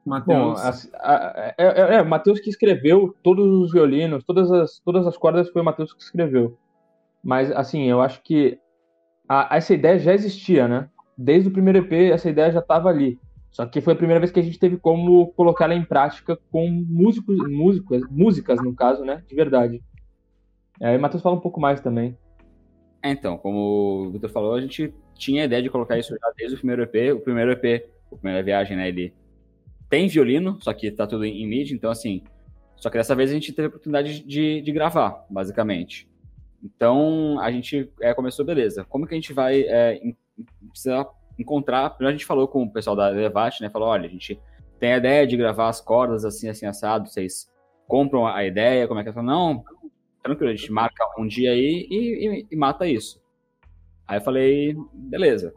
[0.05, 0.89] Matheus.
[0.93, 5.61] É, é, é, Matheus que escreveu todos os violinos, todas as, todas as cordas foi
[5.61, 6.57] o Matheus que escreveu.
[7.23, 8.57] Mas, assim, eu acho que
[9.27, 10.89] a, essa ideia já existia, né?
[11.17, 13.19] Desde o primeiro EP, essa ideia já estava ali.
[13.51, 16.37] Só que foi a primeira vez que a gente teve como colocar ela em prática
[16.51, 19.23] com músicos, músicas, músicas no caso, né?
[19.27, 19.81] De verdade.
[20.79, 22.15] Aí o Matheus fala um pouco mais também.
[23.01, 26.31] É, então, como o Vitor falou, a gente tinha a ideia de colocar isso já
[26.37, 27.15] desde o primeiro EP.
[27.15, 28.87] O primeiro EP, a primeira viagem, né?
[28.89, 29.13] Ele
[29.89, 32.21] tem violino, só que tá tudo em, MIDI, então assim.
[32.75, 36.07] Só que dessa vez a gente teve a oportunidade de, de gravar, basicamente.
[36.63, 38.83] Então a gente é, começou, beleza.
[38.85, 39.99] Como que a gente vai é,
[40.69, 41.91] precisar encontrar?
[41.91, 43.69] Primeiro a gente falou com o pessoal da Levate, né?
[43.69, 44.39] Falou: olha, a gente
[44.79, 47.07] tem a ideia de gravar as cordas assim, assim, assado.
[47.07, 47.51] Vocês
[47.87, 48.87] compram a ideia?
[48.87, 49.21] Como é que é?
[49.21, 49.63] Não,
[50.23, 53.21] tranquilo, a gente marca um dia aí e, e, e mata isso.
[54.07, 55.53] Aí eu falei, beleza.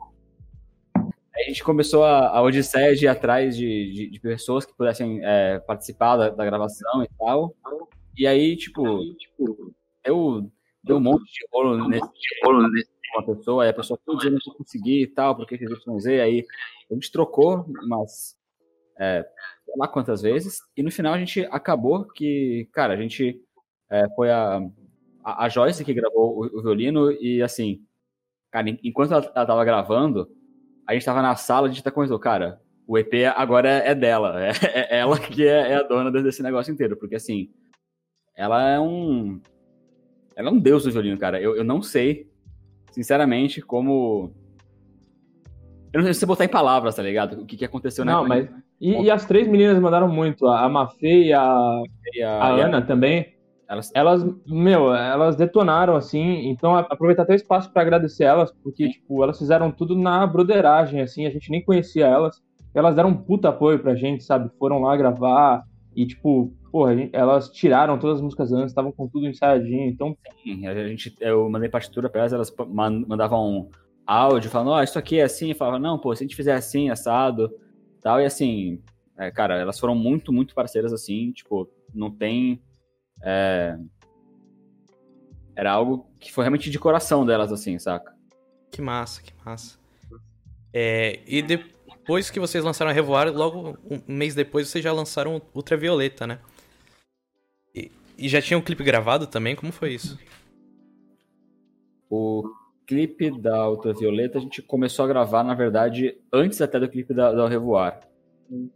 [0.97, 4.77] Aí a gente começou a, a odisseia de ir atrás de, de, de pessoas que
[4.77, 7.55] pudessem é, participar da, da, gravação e tal.
[8.17, 9.15] E aí, tipo
[10.05, 10.51] eu
[10.83, 12.09] deu um monte de rolo nesse,
[13.15, 16.47] uma pessoa, aí a pessoa todo dia não conseguir e tal, porque que Z, aí
[16.91, 18.39] a gente trocou umas
[18.99, 19.27] é,
[19.65, 23.41] sei lá quantas vezes, e no final a gente acabou que, cara, a gente
[23.91, 24.61] é, foi a,
[25.25, 27.83] a, Joyce que gravou o, o, violino e assim,
[28.51, 30.31] cara, enquanto ela, ela tava gravando,
[30.87, 33.95] a gente tava na sala, a gente tá começou, cara, o EP agora é, é
[33.95, 37.51] dela, é, é, ela que é, é, a dona desse negócio inteiro, porque assim,
[38.37, 39.41] ela é um,
[40.37, 42.29] ela é um deus do violino, cara, eu, eu não sei,
[42.93, 44.33] sinceramente, como
[45.93, 47.43] eu não sei se você botar em palavras, tá ligado?
[47.43, 48.49] O que, que aconteceu na Não, mas.
[48.81, 50.47] E, e, as três meninas mandaram muito.
[50.47, 51.83] A Mafê e a,
[52.15, 53.35] e a, a Ana também.
[53.69, 53.91] Elas...
[53.95, 59.23] elas, meu, elas detonaram assim, então aproveitar até o espaço para agradecer elas, porque, tipo,
[59.23, 62.43] elas fizeram tudo na broderagem, assim, a gente nem conhecia elas,
[62.75, 65.63] elas deram um puta apoio pra gente, sabe, foram lá gravar,
[65.95, 70.17] e, tipo, porra, gente, elas tiraram todas as músicas antes, estavam com tudo ensaiadinho, então...
[70.43, 73.71] Sim, a gente, eu mandei partitura pra elas, elas mandavam um
[74.07, 76.55] áudio, falando, ó, oh, isso aqui é assim, falava, não, pô, se a gente fizer
[76.55, 77.51] assim, assado,
[78.01, 78.81] tal, e assim,
[79.19, 82.61] é, cara, elas foram muito, muito parceiras, assim, tipo, não tem
[83.23, 83.77] é...
[85.55, 88.15] Era algo que foi realmente de coração delas, assim, saca?
[88.71, 89.79] Que massa, que massa.
[90.73, 95.43] É, e depois que vocês lançaram a Revoar, logo um mês depois vocês já lançaram
[95.55, 96.39] Ultravioleta, né?
[98.21, 99.57] E, já tinha um clipe gravado também?
[99.57, 100.19] Como foi isso?
[102.09, 102.43] O
[102.87, 107.33] clipe da Ultravioleta a gente começou a gravar, na verdade, antes até do clipe da,
[107.33, 108.01] da Revoar.
[108.51, 108.69] Hum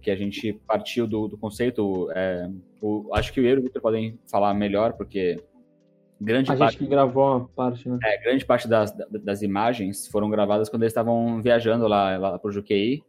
[0.00, 2.10] que a gente partiu do, do conceito.
[2.12, 2.48] É,
[2.80, 5.36] o, acho que o eu e o Victor podem falar melhor, porque
[6.20, 6.62] grande a parte.
[6.62, 7.98] A gente que gravou uma parte, né?
[8.02, 12.50] É, grande parte das, das imagens foram gravadas quando eles estavam viajando lá, lá pro
[12.50, 13.02] Juquei.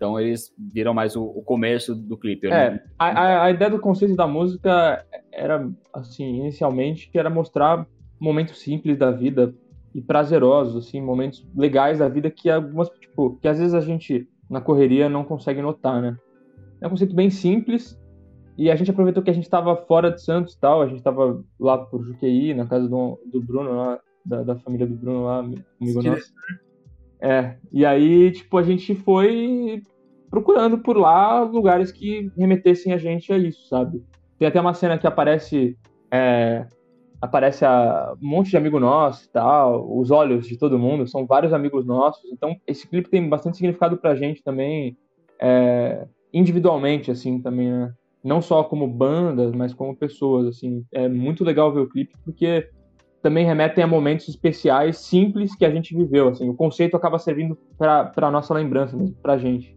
[0.00, 2.46] Então eles viram mais o, o começo do clipe.
[2.46, 2.80] É, não...
[2.98, 7.86] a, a, ideia do conceito da música era, assim, inicialmente, que era mostrar
[8.18, 9.54] momentos simples da vida
[9.94, 14.26] e prazerosos, assim, momentos legais da vida que algumas, tipo, que às vezes a gente
[14.48, 16.16] na correria não consegue notar, né?
[16.80, 18.00] É um conceito bem simples
[18.56, 20.98] e a gente aproveitou que a gente estava fora de Santos e tal, a gente
[20.98, 25.24] estava lá por Juqueí, na casa do, do Bruno lá, da, da, família do Bruno
[25.24, 26.32] lá, amigo nosso.
[27.22, 29.82] É, e aí, tipo, a gente foi
[30.30, 34.02] procurando por lá lugares que remetessem a gente a isso, sabe?
[34.38, 35.76] Tem até uma cena que aparece
[36.10, 36.66] é,
[37.20, 41.26] aparece a, um monte de amigo nosso e tal, os olhos de todo mundo, são
[41.26, 42.24] vários amigos nossos.
[42.32, 44.96] Então, esse clipe tem bastante significado pra gente também,
[45.38, 47.92] é, individualmente, assim, também, né?
[48.22, 50.84] Não só como bandas, mas como pessoas, assim.
[50.92, 52.68] É muito legal ver o clipe, porque
[53.22, 56.28] também remetem a momentos especiais, simples que a gente viveu.
[56.28, 59.76] Assim, o conceito acaba servindo para nossa lembrança mesmo, para gente.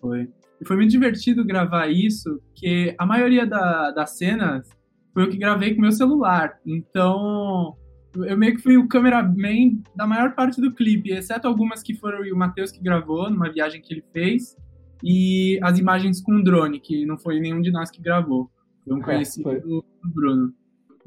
[0.00, 0.28] Foi.
[0.60, 4.68] E foi muito divertido gravar isso, porque a maioria da, das cenas
[5.12, 6.58] foi o que gravei com meu celular.
[6.64, 7.76] Então,
[8.14, 12.20] eu meio que fui o cameraman da maior parte do clipe, exceto algumas que foram
[12.20, 14.56] o Matheus que gravou, numa viagem que ele fez,
[15.02, 18.50] e as imagens com drone, que não foi nenhum de nós que gravou.
[18.84, 20.52] Foi um é, conhecido é, do Bruno.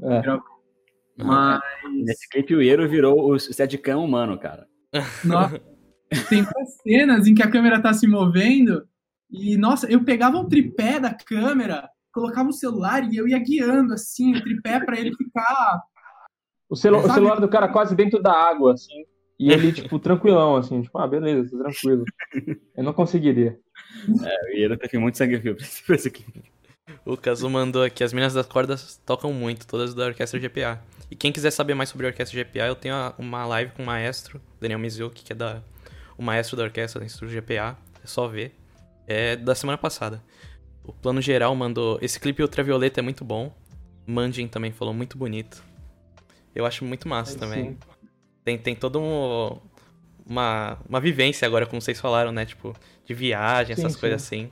[0.02, 0.22] É.
[1.18, 1.62] Mas...
[2.04, 4.68] Nesse clipe o Eiro virou o Steadicam humano, cara.
[5.24, 5.62] Nossa,
[6.30, 6.46] tem
[6.84, 8.88] cenas em que a câmera tá se movendo
[9.30, 13.94] e, nossa, eu pegava o tripé da câmera, colocava o celular e eu ia guiando,
[13.94, 15.82] assim, o tripé para ele ficar...
[16.70, 19.04] O, celu o celular do cara quase dentro da água, assim.
[19.38, 22.06] E ele, tipo, tranquilão, assim, tipo, ah, beleza, tô tranquilo.
[22.78, 23.60] Eu não conseguiria.
[24.24, 26.44] É, o Iero teve muito sangue frio pra esse clipe.
[27.06, 30.82] O Kazu mandou aqui, as meninas das cordas tocam muito, todas da Orquestra GPA.
[31.10, 33.86] E quem quiser saber mais sobre a Orquestra GPA, eu tenho uma live com o
[33.86, 35.62] maestro, Daniel Mizuki, que é da,
[36.18, 37.78] o maestro da orquestra do Instituto GPA.
[38.04, 38.56] É só ver.
[39.08, 40.22] É da semana passada.
[40.84, 41.98] O plano geral mandou.
[42.02, 43.54] Esse clipe Ultravioleta é muito bom.
[44.06, 45.64] Mandin também falou muito bonito.
[46.54, 47.64] Eu acho muito massa é, também.
[47.72, 47.78] Sim.
[48.44, 49.58] Tem, tem toda um,
[50.26, 52.46] uma, uma vivência agora, como vocês falaram, né?
[52.46, 54.44] Tipo, de viagem, essas sim, coisas sim.
[54.46, 54.52] assim.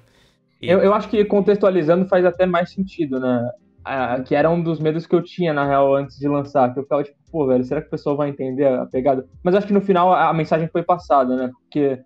[0.63, 0.69] E...
[0.69, 3.51] Eu, eu acho que contextualizando faz até mais sentido, né?
[3.85, 6.73] Ah, que era um dos medos que eu tinha, na real, antes de lançar.
[6.73, 9.27] Que eu ficava tipo, pô, velho, será que o pessoal vai entender a pegada?
[9.43, 11.51] Mas acho que no final a, a mensagem foi passada, né?
[11.51, 11.99] Porque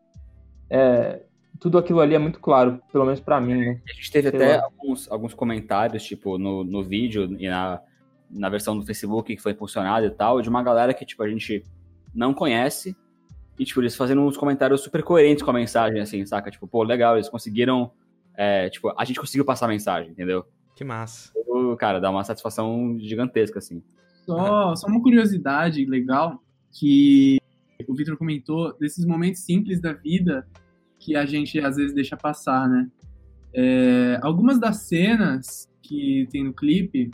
[0.72, 1.22] é,
[1.60, 3.82] tudo aquilo ali é muito claro, pelo menos para mim, né?
[3.88, 7.80] A gente teve Sei até alguns, alguns comentários, tipo, no, no vídeo e na,
[8.30, 11.30] na versão do Facebook que foi impulsionada e tal, de uma galera que, tipo, a
[11.30, 11.64] gente
[12.14, 12.96] não conhece
[13.60, 16.52] e, tipo, eles fazendo uns comentários super coerentes com a mensagem, assim, saca?
[16.52, 17.92] Tipo, pô, legal, eles conseguiram,
[18.38, 20.46] é, tipo, a gente conseguiu passar a mensagem, entendeu?
[20.76, 21.34] Que massa.
[21.80, 23.82] Cara, dá uma satisfação gigantesca, assim.
[24.26, 27.40] Só, só uma curiosidade legal que
[27.88, 30.48] o Victor comentou desses momentos simples da vida
[31.00, 32.88] que a gente às vezes deixa passar, né?
[33.54, 37.10] É, algumas das cenas que tem no clipe,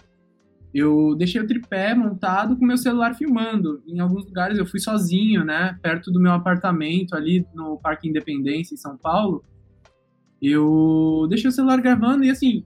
[0.73, 3.81] eu deixei o tripé montado com meu celular filmando.
[3.87, 5.77] Em alguns lugares eu fui sozinho, né?
[5.81, 9.43] Perto do meu apartamento, ali no Parque Independência, em São Paulo.
[10.45, 12.65] Eu deixei o celular gravando e assim,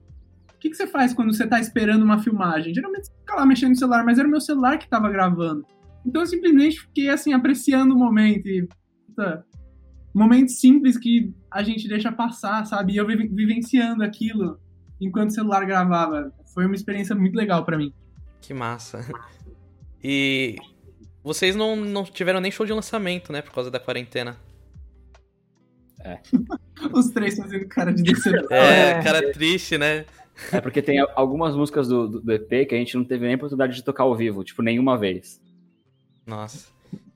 [0.52, 2.74] o que, que, você faz quando você está esperando uma filmagem?
[2.74, 5.64] Geralmente você fica lá mexendo no celular, mas era o meu celular que estava gravando.
[6.04, 8.48] Então eu simplesmente fiquei assim, apreciando o momento.
[8.48, 8.66] E,
[9.06, 9.44] puta,
[10.12, 12.94] momentos simples que a gente deixa passar, sabe?
[12.94, 14.58] E eu vivenciando aquilo
[15.00, 16.32] enquanto o celular gravava.
[16.52, 17.92] Foi uma experiência muito legal para mim.
[18.40, 19.00] Que massa.
[20.02, 20.56] E
[21.22, 23.42] vocês não, não tiveram nem show de lançamento, né?
[23.42, 24.36] Por causa da quarentena.
[26.00, 26.18] É.
[26.92, 28.56] Os três fazendo cara de decepção.
[28.56, 30.04] É, cara triste, né?
[30.52, 33.74] É porque tem algumas músicas do, do, EP que a gente não teve nem oportunidade
[33.74, 35.40] de tocar ao vivo, tipo, nenhuma vez.
[36.24, 36.68] Nossa.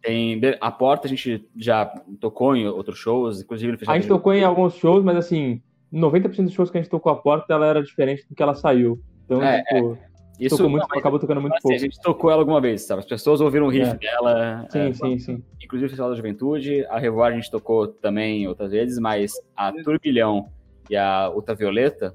[0.03, 1.87] Tem a porta a gente já
[2.20, 5.62] tocou em outros shows, inclusive A gente tocou em alguns shows, mas assim,
[5.93, 8.55] 90% dos shows que a gente tocou a porta, ela era diferente do que ela
[8.55, 9.01] saiu.
[9.24, 10.11] Então, é, tipo, é.
[10.39, 11.76] Isso tocou muito, não, acabou tocando muito assim, pouco.
[11.76, 13.01] A gente tocou ela alguma vez, sabe?
[13.01, 13.95] As pessoas ouviram o riff é.
[13.95, 14.66] dela.
[14.70, 15.45] Sim, é, sim, sim.
[15.62, 16.85] Inclusive o Festival da Juventude.
[16.87, 20.49] A Revoar a gente tocou também outras vezes, mas a Turbilhão
[20.91, 22.14] e a Ultravioleta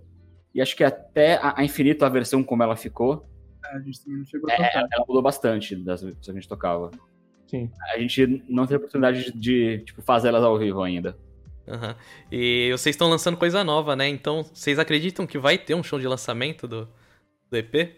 [0.58, 3.30] e acho que até a, Infinito, a versão como ela ficou.
[3.64, 4.88] É, a gente também não chegou a é, tocar.
[4.92, 6.90] ela mudou bastante das vezes que a gente tocava.
[7.46, 7.70] Sim.
[7.94, 11.16] A gente não teve oportunidade de, de tipo, fazer elas ao vivo ainda.
[11.68, 11.94] Uhum.
[12.32, 14.08] E vocês estão lançando coisa nova, né?
[14.08, 16.90] Então, vocês acreditam que vai ter um show de lançamento do,
[17.52, 17.96] do EP?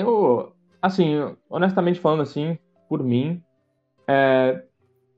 [0.00, 1.16] Eu, assim,
[1.48, 3.42] honestamente falando assim, por mim,
[4.08, 4.62] é,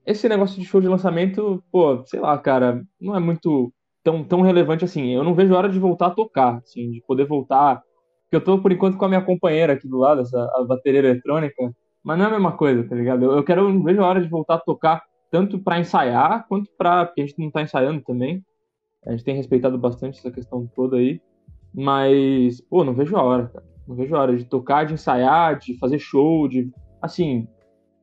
[0.07, 3.73] esse negócio de show de lançamento, pô, sei lá, cara, não é muito
[4.03, 5.15] tão, tão relevante assim.
[5.15, 7.83] Eu não vejo a hora de voltar a tocar, assim, de poder voltar.
[8.25, 11.01] Porque eu tô, por enquanto, com a minha companheira aqui do lado, essa a bateria
[11.01, 13.25] eletrônica, mas não é a mesma coisa, tá ligado?
[13.25, 16.71] Eu, eu quero, não vejo a hora de voltar a tocar, tanto para ensaiar, quanto
[16.77, 17.07] pra.
[17.07, 18.45] Porque a gente não tá ensaiando também.
[19.07, 21.21] A gente tem respeitado bastante essa questão toda aí.
[21.73, 23.70] Mas, pô, não vejo a hora, cara.
[23.91, 26.71] Não vejo a hora de tocar, de ensaiar, de fazer show, de.
[27.03, 27.49] Assim.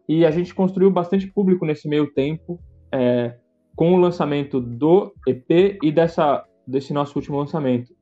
[0.07, 2.59] E a gente construiu bastante público nesse meio tempo.
[2.91, 3.37] É,
[3.77, 7.95] com o lançamento do EP e dessa, desse nosso último lançamento.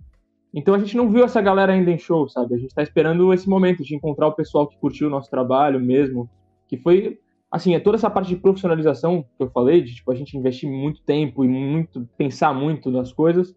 [0.53, 2.55] Então a gente não viu essa galera ainda em show, sabe?
[2.55, 5.77] A gente está esperando esse momento de encontrar o pessoal que curtiu o nosso trabalho
[5.79, 6.29] mesmo,
[6.65, 7.19] que foi
[7.51, 10.69] assim, é toda essa parte de profissionalização que eu falei, de tipo a gente investir
[10.69, 13.53] muito tempo e muito pensar muito nas coisas.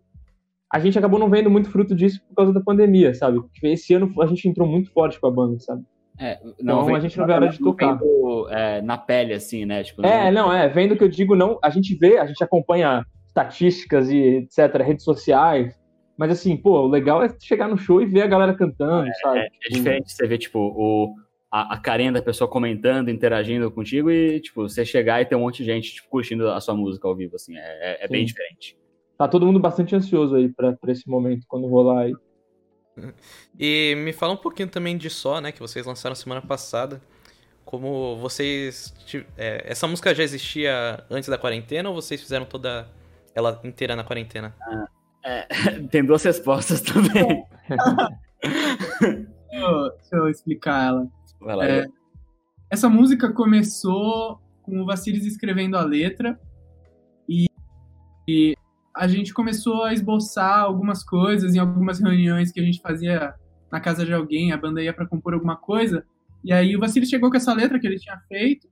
[0.71, 3.41] A gente acabou não vendo muito fruto disso por causa da pandemia, sabe?
[3.63, 5.83] Esse ano a gente entrou muito forte com a banda, sabe?
[6.21, 7.99] É, não, então, a gente não vê a hora de tocar.
[8.51, 9.85] É, na pele, assim, né?
[9.85, 13.05] Tipo, é, não, é, vendo que eu digo, não, a gente vê, a gente acompanha
[13.27, 15.79] estatísticas e etc, redes sociais,
[16.17, 19.15] mas assim, pô, o legal é chegar no show e ver a galera cantando, é,
[19.15, 19.39] sabe?
[19.39, 21.15] É, é diferente você ver, tipo, o,
[21.51, 25.41] a, a carinha da pessoa comentando, interagindo contigo e, tipo, você chegar e ter um
[25.41, 28.25] monte de gente, tipo, curtindo a sua música ao vivo, assim, é, é, é bem
[28.25, 28.77] diferente.
[29.19, 32.15] Tá todo mundo bastante ansioso aí pra, pra esse momento, quando rolar aí.
[33.59, 37.01] E me fala um pouquinho também de Só, né, que vocês lançaram semana passada.
[37.65, 38.95] Como vocês.
[39.37, 42.89] É, essa música já existia antes da quarentena ou vocês fizeram toda
[43.35, 44.55] ela inteira na quarentena?
[44.61, 44.89] Ah,
[45.25, 45.47] é,
[45.91, 47.45] tem duas respostas também.
[48.41, 51.07] deixa, eu, deixa, eu, explicar ela.
[51.41, 51.87] Vai lá, é,
[52.71, 56.39] essa música começou com o Vassilis escrevendo a letra
[57.29, 57.47] e,
[58.27, 58.57] e
[58.99, 63.33] a gente começou a esboçar algumas coisas em algumas reuniões que a gente fazia
[63.71, 66.05] na casa de alguém, a banda ia para compor alguma coisa,
[66.43, 68.67] e aí o Vassili chegou com essa letra que ele tinha feito,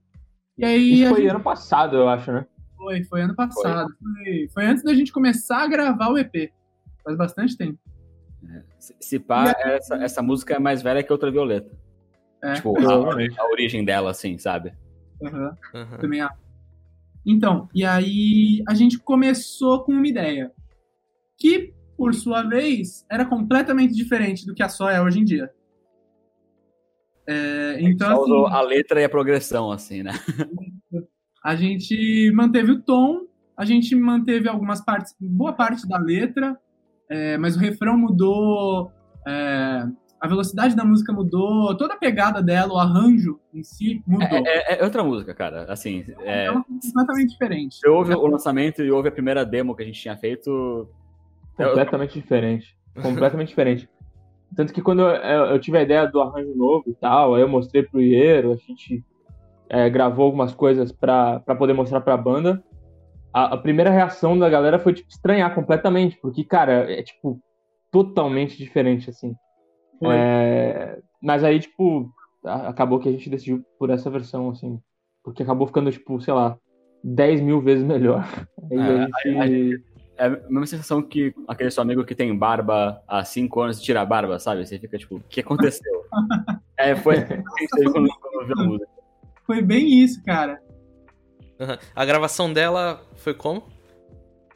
[0.57, 1.01] e aí...
[1.01, 1.29] Isso foi gente...
[1.29, 2.45] ano passado, eu acho, né?
[2.75, 3.87] Foi, foi ano passado.
[3.87, 4.23] Foi.
[4.25, 6.51] Foi, foi antes da gente começar a gravar o EP.
[7.03, 7.79] Faz bastante tempo.
[8.49, 9.71] É, se pá, aí...
[9.71, 11.71] essa, essa música é mais velha que outra Violeta.
[12.43, 14.73] É, tipo, a, a, origem dela, assim, sabe?
[15.21, 15.51] Uhum.
[15.73, 15.97] Uhum.
[15.99, 16.46] Também acho.
[17.27, 20.49] Então, e aí a gente começou com uma ideia
[21.37, 25.51] que, por sua vez, era completamente diferente do que a só é hoje em dia.
[27.27, 30.11] É, então, assim, a letra e a progressão, assim, né?
[31.43, 33.25] A gente manteve o tom,
[33.55, 36.59] a gente manteve algumas partes, boa parte da letra,
[37.09, 38.91] é, mas o refrão mudou,
[39.25, 39.87] é,
[40.19, 44.27] a velocidade da música mudou, toda a pegada dela, o arranjo em si mudou.
[44.27, 45.65] É, é, é outra música, cara.
[45.71, 47.77] Assim, é, é completamente diferente.
[47.77, 50.89] Você ouve o lançamento e ouve a primeira demo que a gente tinha feito.
[51.55, 52.77] Completamente diferente.
[53.01, 53.89] Completamente diferente.
[54.55, 57.49] Tanto que quando eu, eu, tive a ideia do arranjo novo e tal, aí eu
[57.49, 59.03] mostrei pro Iero, a gente
[59.69, 62.63] é, gravou algumas coisas para poder mostrar pra banda.
[63.33, 67.39] A, a, primeira reação da galera foi, tipo, estranhar completamente, porque, cara, é, tipo,
[67.91, 69.35] totalmente diferente, assim.
[70.05, 72.11] É, mas aí, tipo,
[72.43, 74.79] acabou que a gente decidiu por essa versão, assim.
[75.23, 76.57] Porque acabou ficando, tipo, sei lá,
[77.03, 78.25] 10 mil vezes melhor.
[78.71, 79.83] Aí é, a gente...
[80.19, 83.83] É a mesma sensação que aquele seu amigo que tem barba há 5 anos e
[83.83, 84.65] tira a barba, sabe?
[84.65, 86.05] Você fica tipo, o que aconteceu?
[86.75, 88.89] é, foi quando, quando viu a música.
[89.45, 90.59] Foi bem isso, cara.
[91.59, 91.77] Uhum.
[91.95, 93.63] A gravação dela foi como?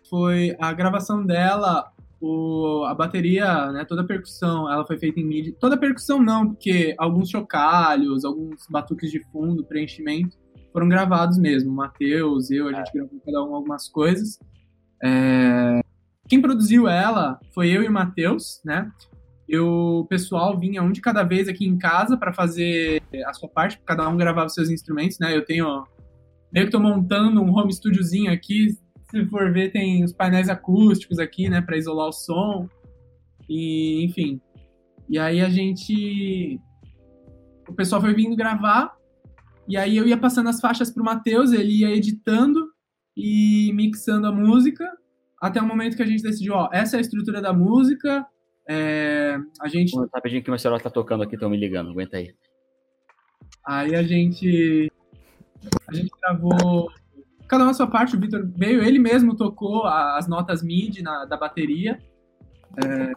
[0.09, 1.90] Foi a gravação dela,
[2.21, 5.53] o, a bateria, né, toda a percussão, ela foi feita em MIDI.
[5.53, 10.37] Toda a percussão não, porque alguns chocalhos, alguns batuques de fundo, preenchimento,
[10.71, 11.71] foram gravados mesmo.
[11.71, 12.93] O Matheus, eu, a gente é.
[12.93, 14.37] gravou cada um algumas coisas.
[15.03, 15.81] É...
[16.29, 18.89] Quem produziu ela foi eu e o Matheus, né?
[19.49, 23.49] Eu, o pessoal vinha um de cada vez aqui em casa para fazer a sua
[23.49, 25.35] parte, cada um gravava seus instrumentos, né?
[25.35, 25.83] Eu tenho
[26.53, 28.77] que tô montando um home studiozinho aqui,
[29.11, 32.69] se for ver, tem os painéis acústicos aqui, né, para isolar o som.
[33.49, 34.41] E, enfim.
[35.09, 36.59] E aí a gente.
[37.67, 38.95] O pessoal foi vindo gravar.
[39.67, 42.69] E aí eu ia passando as faixas pro Matheus, ele ia editando
[43.15, 44.89] e mixando a música.
[45.41, 48.25] Até o momento que a gente decidiu, ó, essa é a estrutura da música.
[48.69, 49.93] É, a gente.
[50.13, 52.33] Rapidinho que o meu celular tá tocando aqui, estão me ligando, aguenta aí.
[53.67, 54.91] Aí a gente.
[55.87, 56.89] A gente gravou
[57.51, 61.25] cada uma a sua parte, o Vitor veio, ele mesmo tocou as notas MIDI na,
[61.25, 61.99] da bateria.
[62.81, 63.11] É,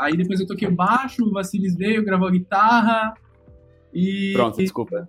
[0.00, 3.14] aí depois eu toquei o baixo, o Vassilis veio, gravou a guitarra.
[3.94, 4.32] E.
[4.32, 4.64] Pronto, e...
[4.64, 5.08] desculpa.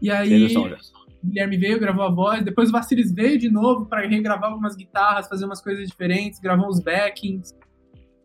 [0.00, 0.56] e aí.
[0.56, 4.74] O Guilherme veio, gravou a voz, depois o Vassilis veio de novo para regravar algumas
[4.74, 7.54] guitarras, fazer umas coisas diferentes, gravou uns backings.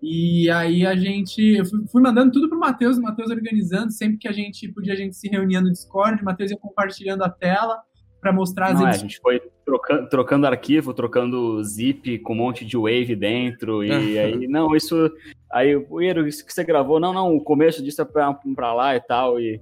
[0.02, 1.42] E aí a gente.
[1.42, 4.96] Eu fui mandando tudo pro Matheus, o Matheus organizando, sempre que a gente podia, a
[4.96, 7.86] gente se reunia no Discord, o Matheus ia compartilhando a tela
[8.20, 12.38] para mostrar as Não, é, A gente foi trocando, trocando arquivo, trocando zip com um
[12.38, 15.12] monte de wave dentro, e aí, não, isso.
[15.52, 18.96] Aí, o isso que você gravou, não, não, o começo disso é pra, pra lá
[18.96, 19.62] e tal, e.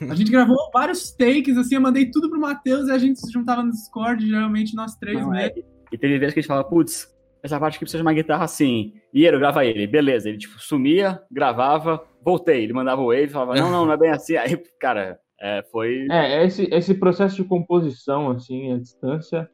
[0.10, 3.30] A gente gravou vários takes, assim, eu mandei tudo pro Matheus e a gente se
[3.30, 5.60] juntava no Discord, geralmente nós três não, mesmo.
[5.60, 7.14] É, e teve vezes que a gente falava, putz,
[7.44, 8.94] essa parte aqui precisa de uma guitarra assim.
[9.12, 10.30] E ele grava ele, beleza.
[10.30, 12.64] Ele, tipo, sumia, gravava, voltei.
[12.64, 14.34] Ele mandava o wave, falava, não, não, não é bem assim.
[14.36, 16.06] Aí, cara, é, foi.
[16.10, 19.48] É, esse, esse processo de composição, assim, à distância,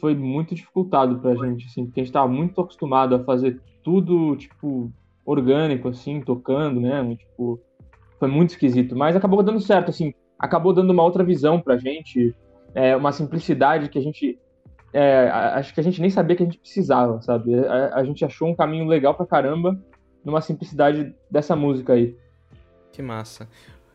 [0.00, 4.36] foi muito dificultado pra gente, assim, porque a gente tava muito acostumado a fazer tudo,
[4.36, 4.92] tipo,
[5.24, 7.16] orgânico, assim, tocando, né?
[7.16, 7.60] Tipo,
[8.18, 8.96] foi muito esquisito.
[8.96, 12.34] Mas acabou dando certo, assim, acabou dando uma outra visão pra gente,
[12.74, 14.38] é, uma simplicidade que a gente.
[14.94, 17.54] É, acho que a gente nem sabia que a gente precisava, sabe?
[17.66, 19.78] A, a gente achou um caminho legal pra caramba
[20.22, 22.14] numa simplicidade dessa música aí.
[22.92, 23.48] Que massa.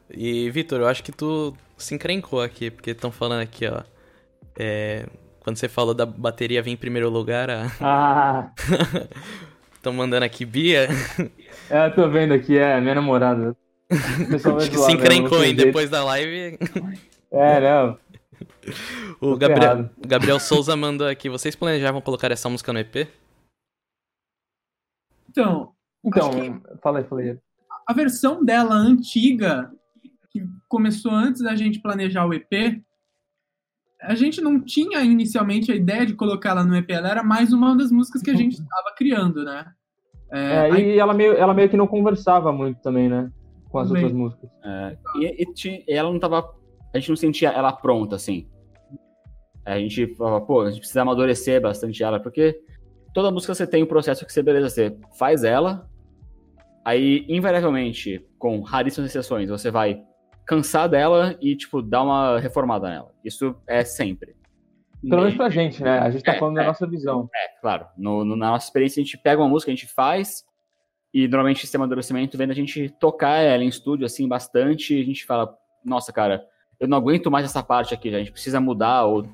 [0.10, 3.82] E, Vitor, eu acho que tu se encrencou aqui, porque estão falando aqui, ó.
[4.58, 5.05] É,
[5.41, 7.68] quando você falou da bateria vir em primeiro lugar, a...
[7.80, 8.51] Ah!
[9.76, 10.88] estão mandando aqui, Bia.
[11.70, 13.53] É, eu tô vendo aqui, é, minha namorada.
[13.91, 16.58] Acho que se encrencou, hein, depois da live.
[17.30, 17.97] É, não.
[19.20, 23.10] O Gabriel, Gabriel Souza mandou aqui, vocês planejavam colocar essa música no EP?
[25.30, 26.32] Então, então,
[26.82, 27.38] fala aí, fala aí.
[27.86, 29.72] A versão dela antiga,
[30.68, 32.82] começou antes da gente planejar o EP,
[34.01, 37.51] a gente não tinha inicialmente a ideia de colocar ela no EP, ela era mais
[37.51, 39.65] uma das músicas que a gente estava criando, né?
[40.32, 40.95] É, é aí...
[40.95, 43.32] e ela meio, ela meio que não conversava muito também, né?
[43.70, 44.49] Com as outras músicas.
[44.63, 46.53] É, e, e, e, ela não tava.
[46.93, 48.47] A gente não sentia ela pronta, assim.
[49.65, 52.57] A gente falava, pô, a gente precisa amadurecer bastante ela, porque
[53.13, 55.89] toda música você tem um processo que você, beleza, você faz ela,
[56.86, 60.01] aí, invariavelmente, com raríssimas exceções, você vai
[60.47, 63.13] cansar dela e, tipo, dar uma reformada nela.
[63.23, 64.35] Isso é sempre.
[65.01, 65.99] Pelo menos pra gente, né?
[65.99, 67.29] A gente tá é, falando é, da nossa visão.
[67.35, 67.85] É, claro.
[67.97, 70.43] No, no, na nossa experiência, a gente pega uma música, a gente faz,
[71.13, 74.95] e normalmente o sistema de amadurecimento vem a gente tocar ela em estúdio, assim, bastante,
[74.95, 76.45] e a gente fala, nossa, cara,
[76.79, 79.27] eu não aguento mais essa parte aqui, a gente precisa mudar, ou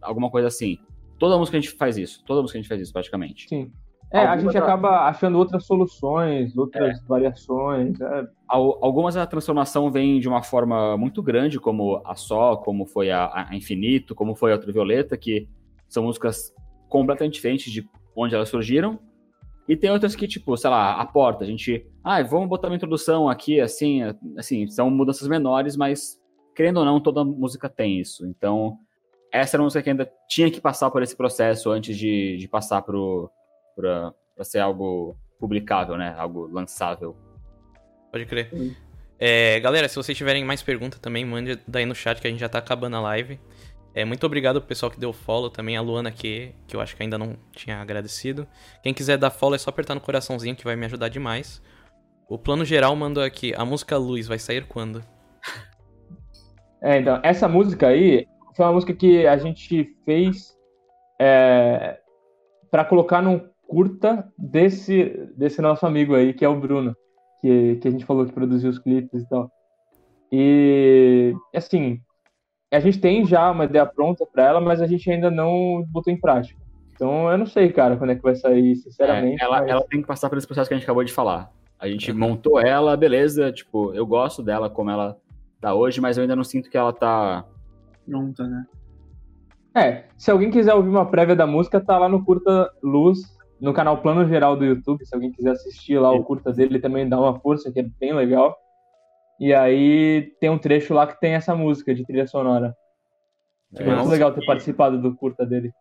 [0.00, 0.78] alguma coisa assim.
[1.18, 3.48] Toda música a gente faz isso, toda música a gente faz isso, praticamente.
[3.48, 3.72] Sim.
[4.14, 7.02] É, a gente acaba achando outras soluções, outras é.
[7.04, 8.00] variações.
[8.00, 8.28] É.
[8.48, 13.48] Algumas a transformação vem de uma forma muito grande, como a Só, como foi a,
[13.50, 15.48] a Infinito, como foi a Ultravioleta, que
[15.88, 16.54] são músicas
[16.88, 17.84] completamente diferentes de
[18.14, 19.00] onde elas surgiram.
[19.68, 21.84] E tem outras que, tipo, sei lá, a porta, a gente.
[22.04, 24.00] Ah, vamos botar uma introdução aqui, assim,
[24.38, 26.20] assim, são mudanças menores, mas,
[26.54, 28.24] querendo ou não, toda música tem isso.
[28.26, 28.78] Então,
[29.32, 32.46] essa era uma música que ainda tinha que passar por esse processo antes de, de
[32.46, 33.28] passar pro
[33.74, 36.14] para ser algo publicável, né?
[36.16, 37.16] Algo lançável.
[38.10, 38.50] Pode crer.
[39.18, 42.40] É, galera, se vocês tiverem mais perguntas também, mande daí no chat que a gente
[42.40, 43.40] já tá acabando a live.
[43.94, 46.96] É, muito obrigado pro pessoal que deu follow também, a Luana aqui, que eu acho
[46.96, 48.46] que ainda não tinha agradecido.
[48.82, 51.62] Quem quiser dar follow é só apertar no coraçãozinho que vai me ajudar demais.
[52.28, 55.04] O plano geral mandou aqui, a música Luz vai sair quando?
[56.82, 60.54] É, então, essa música aí foi uma música que a gente fez
[61.20, 61.98] é,
[62.70, 66.94] para colocar num curta desse, desse nosso amigo aí, que é o Bruno,
[67.40, 69.50] que, que a gente falou que produziu os clipes e tal.
[70.30, 72.00] E, assim,
[72.72, 76.12] a gente tem já uma ideia pronta para ela, mas a gente ainda não botou
[76.12, 76.60] em prática.
[76.92, 79.42] Então, eu não sei, cara, quando é que vai sair, sinceramente.
[79.42, 79.68] É, ela, mas...
[79.68, 81.50] ela tem que passar por esse processo que a gente acabou de falar.
[81.76, 82.18] A gente uhum.
[82.18, 85.16] montou ela, beleza, tipo, eu gosto dela como ela
[85.60, 87.44] tá hoje, mas eu ainda não sinto que ela tá
[88.06, 88.64] pronta, né?
[89.76, 93.72] É, se alguém quiser ouvir uma prévia da música, tá lá no Curta Luz, no
[93.72, 97.18] canal Plano Geral do YouTube, se alguém quiser assistir lá o curta dele, também dá
[97.18, 98.56] uma força, que é bem legal.
[99.40, 102.74] E aí tem um trecho lá que tem essa música de trilha sonora.
[103.76, 105.72] É, muito legal ter participado do curta dele.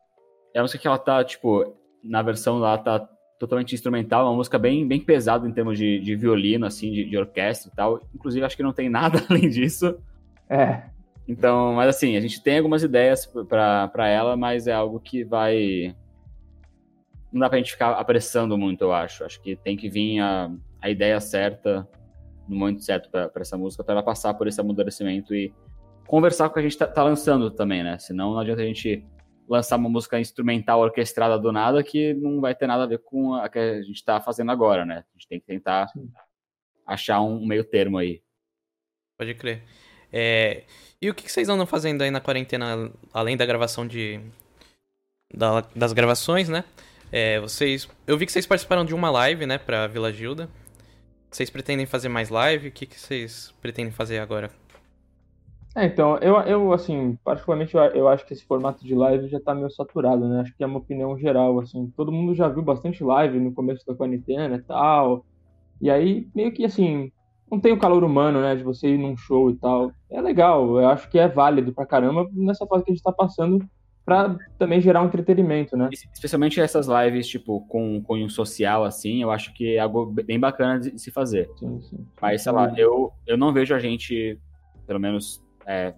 [0.54, 3.08] É uma música que ela tá, tipo, na versão lá tá
[3.40, 7.18] totalmente instrumental, uma música bem, bem pesada em termos de, de violino, assim, de, de
[7.18, 8.00] orquestra e tal.
[8.14, 9.98] Inclusive, acho que não tem nada além disso.
[10.50, 10.84] É.
[11.28, 15.96] Então, mas assim, a gente tem algumas ideias para ela, mas é algo que vai
[17.34, 19.26] não dá pra gente ficar apressando muito, eu acho.
[19.26, 21.88] Acho que tem que vir a, a ideia certa,
[22.48, 25.52] no momento certo para essa música, para ela passar por esse amadurecimento e
[26.06, 27.98] conversar com o que a gente tá, tá, lançando também, né?
[27.98, 29.04] Senão não adianta a gente
[29.50, 33.34] lançar uma música instrumental orquestrada do nada que não vai ter nada a ver com
[33.34, 34.98] a que a gente tá fazendo agora, né?
[34.98, 36.08] A gente tem que tentar Sim.
[36.86, 38.22] achar um meio termo aí.
[39.18, 39.64] Pode crer.
[40.12, 40.64] É...
[41.02, 44.22] E o que vocês andam fazendo aí na quarentena, além da gravação de.
[45.34, 46.64] Da, das gravações, né?
[47.16, 47.88] É, vocês.
[48.08, 50.50] Eu vi que vocês participaram de uma live, né, pra Vila Gilda.
[51.30, 52.70] Vocês pretendem fazer mais live?
[52.70, 54.50] O que, que vocês pretendem fazer agora?
[55.76, 59.40] É, então, eu, eu assim, particularmente eu, eu acho que esse formato de live já
[59.40, 60.42] tá meio saturado, né?
[60.42, 61.94] Acho que é uma opinião geral, assim.
[61.96, 65.24] Todo mundo já viu bastante live no começo da quarentena e tal.
[65.80, 67.12] E aí, meio que assim,
[67.52, 68.56] não tem o calor humano, né?
[68.56, 69.92] De você ir num show e tal.
[70.10, 73.12] É legal, eu acho que é válido pra caramba nessa fase que a gente tá
[73.12, 73.64] passando
[74.06, 75.90] para também gerar um entretenimento, né?
[75.92, 80.80] Especialmente essas lives, tipo, com cunho social, assim, eu acho que é algo bem bacana
[80.80, 81.50] de se fazer.
[81.58, 82.06] Sim, sim.
[82.22, 84.38] Mas, sei lá, eu, eu não vejo a gente,
[84.86, 85.94] pelo menos é,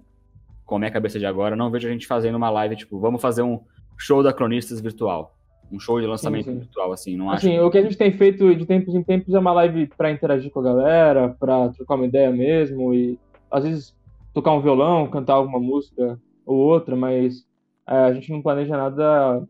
[0.65, 3.21] com a minha cabeça de agora, não vejo a gente fazendo uma live, tipo, vamos
[3.21, 3.59] fazer um
[3.97, 5.35] show da Cronistas virtual.
[5.71, 6.59] Um show de lançamento sim, sim.
[6.59, 7.47] virtual, assim, não acho.
[7.47, 10.11] Assim, o que a gente tem feito de tempos em tempos é uma live para
[10.11, 13.17] interagir com a galera, para trocar uma ideia mesmo e
[13.49, 13.95] às vezes
[14.31, 17.47] tocar um violão, cantar alguma música ou outra, mas
[17.85, 19.47] a gente não planeja nada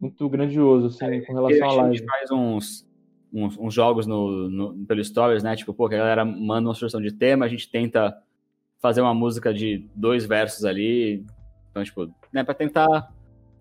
[0.00, 1.90] muito grandioso, assim, é, com relação à live.
[1.90, 2.88] A gente faz uns,
[3.32, 5.56] uns, uns jogos no, no, pelo Stories, né?
[5.56, 8.16] Tipo, pô, que a galera manda uma sugestão de tema, a gente tenta
[8.80, 11.24] fazer uma música de dois versos ali.
[11.70, 13.12] Então, tipo, né, pra tentar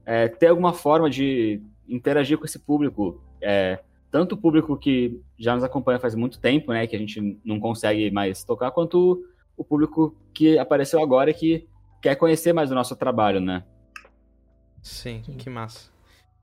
[0.06, 3.22] é, ter alguma forma de interagir com esse público.
[3.42, 3.80] É,
[4.12, 7.60] tanto o público que já nos acompanha faz muito tempo, né, que a gente não
[7.60, 9.24] consegue mais tocar, quanto
[9.56, 11.68] o público que apareceu agora e que
[12.02, 13.64] quer conhecer mais o nosso trabalho, né?
[14.88, 15.90] Sim, que massa.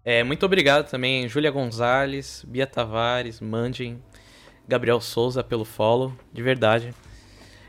[0.05, 3.99] É, muito obrigado também, Júlia Gonzalez, Bia Tavares, Mandin,
[4.68, 6.95] Gabriel Souza pelo follow, de verdade.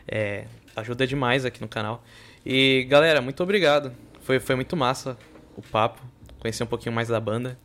[0.05, 0.45] É,
[0.75, 2.03] ajuda demais aqui no canal.
[2.45, 3.93] E galera, muito obrigado.
[4.19, 5.17] Foi, foi muito massa
[5.55, 6.01] o papo,
[6.39, 7.57] conhecer um pouquinho mais da banda.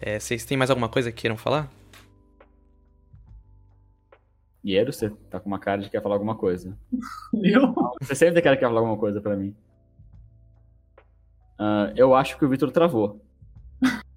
[0.00, 1.70] É, vocês têm mais alguma coisa que queiram falar?
[4.64, 6.76] Iero, você tá com uma cara de que quer falar alguma coisa.
[7.32, 7.72] Eu?
[8.00, 9.54] Você sempre quer, quer falar alguma coisa para mim.
[11.58, 13.20] Uh, eu acho que o Victor travou.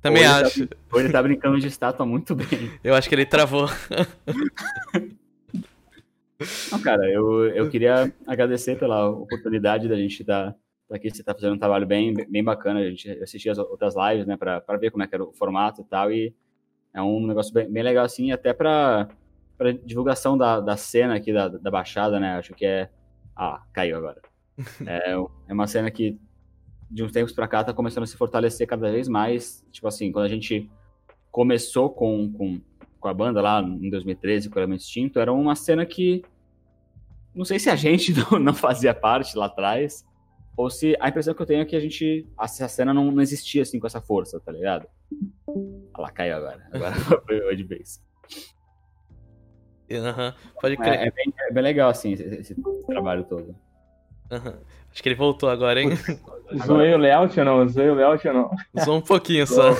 [0.01, 0.67] Também ou acho.
[0.67, 2.47] Tá, ou ele tá brincando de estátua muito bem.
[2.83, 3.67] Eu acho que ele travou.
[6.71, 10.53] Não, cara, eu, eu queria agradecer pela oportunidade da gente estar
[10.87, 11.09] tá, aqui.
[11.09, 12.79] Você tá fazendo um trabalho bem, bem bacana.
[12.79, 15.33] A gente assistia as outras lives, né, pra, pra ver como é que era o
[15.33, 16.09] formato e tal.
[16.09, 16.33] E
[16.93, 19.09] é um negócio bem, bem legal, assim, até pra,
[19.57, 22.37] pra divulgação da, da cena aqui da, da Baixada, né?
[22.37, 22.89] Acho que é.
[23.35, 24.21] Ah, caiu agora.
[24.85, 25.13] É,
[25.47, 26.17] é uma cena que
[26.89, 29.65] de uns tempos para cá tá começando a se fortalecer cada vez mais.
[29.71, 30.69] Tipo assim, quando a gente
[31.31, 32.61] começou com, com,
[32.99, 36.23] com a banda lá em 2013, com o Elemento Extinto, era uma cena que
[37.33, 40.05] não sei se a gente não, não, fazia parte lá atrás,
[40.57, 43.21] ou se a impressão que eu tenho é que a gente, essa cena não, não
[43.21, 44.87] existia assim com essa força, tá ligado?
[45.47, 46.67] Olha lá, caiu agora.
[46.73, 48.03] Agora foi de vez.
[49.89, 50.99] Uhum, pode crer.
[50.99, 53.55] É, é, bem, é, bem, legal, assim, esse, esse trabalho todo.
[54.31, 54.53] Uhum.
[54.91, 55.89] Acho que ele voltou agora, hein?
[56.65, 57.67] Zoei o layout ou não?
[57.67, 58.51] Zoei o layout ou não?
[58.83, 59.71] Zoou um pouquinho só.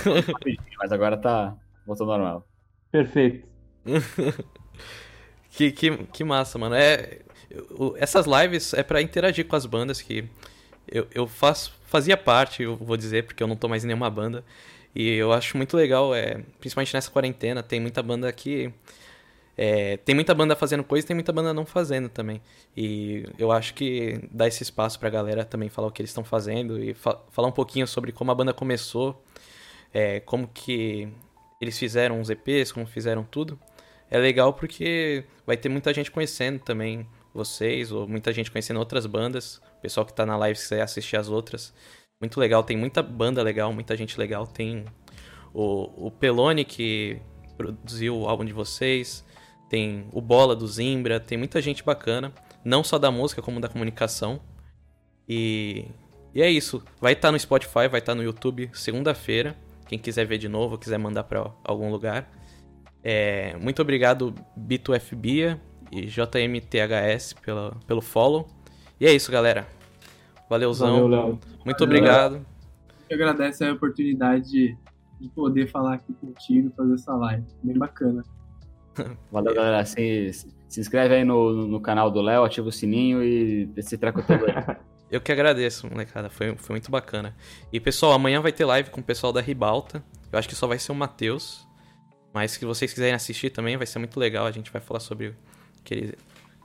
[0.78, 2.48] Mas agora tá voltou normal.
[2.92, 3.48] Perfeito.
[5.50, 6.76] que, que, que massa, mano.
[6.76, 7.20] É,
[7.50, 10.30] eu, essas lives é para interagir com as bandas que
[10.88, 14.10] eu, eu faço, fazia parte, eu vou dizer, porque eu não tô mais em nenhuma
[14.10, 14.44] banda.
[14.96, 18.72] E eu acho muito legal, é, principalmente nessa quarentena, tem muita banda que
[19.62, 22.42] é, tem muita banda fazendo coisa tem muita banda não fazendo também.
[22.78, 26.24] E eu acho que dá esse espaço pra galera também falar o que eles estão
[26.24, 29.22] fazendo e fa falar um pouquinho sobre como a banda começou,
[29.94, 31.10] é, como que
[31.60, 33.60] eles fizeram os EPs, como fizeram tudo.
[34.10, 39.06] É legal porque vai ter muita gente conhecendo também vocês, ou muita gente conhecendo outras
[39.06, 39.58] bandas.
[39.78, 41.74] O pessoal que tá na live quiser assistir as outras.
[42.22, 44.48] Muito legal, tem muita banda legal, muita gente legal.
[44.48, 44.86] Tem
[45.54, 47.20] o, o Pelone que
[47.58, 49.28] produziu o álbum de vocês
[49.70, 52.34] tem o Bola do Zimbra, tem muita gente bacana,
[52.66, 54.42] não só da música, como da comunicação.
[55.28, 55.86] E,
[56.34, 56.84] e é isso.
[57.00, 59.56] Vai estar tá no Spotify, vai estar tá no YouTube segunda-feira.
[59.88, 62.30] Quem quiser ver de novo, quiser mandar para algum lugar.
[63.04, 65.62] É, muito obrigado, BitoFBia
[65.92, 68.48] e JMTHS pela, pelo follow.
[69.00, 69.68] E é isso, galera.
[70.50, 71.10] Valeuzão.
[71.10, 72.46] Valeu, muito Valeu, obrigado.
[73.08, 74.78] Eu agradeço a oportunidade de,
[75.20, 77.46] de poder falar aqui contigo, fazer essa live.
[77.64, 78.24] Bem bacana.
[79.32, 79.86] Valeu, galera.
[79.86, 80.32] Se,
[80.68, 84.46] se inscreve aí no, no canal do Léo, ativa o sininho e esse treco todo
[84.46, 84.76] aí.
[85.12, 86.30] Eu que agradeço, molecada.
[86.30, 87.36] Foi, foi muito bacana.
[87.74, 90.04] E, pessoal, amanhã vai ter live com o pessoal da Ribalta.
[90.32, 91.68] Eu acho que só vai ser o Matheus.
[92.32, 94.46] Mas se vocês quiserem assistir também, vai ser muito legal.
[94.46, 95.36] A gente vai falar sobre o
[95.84, 96.18] que, ele,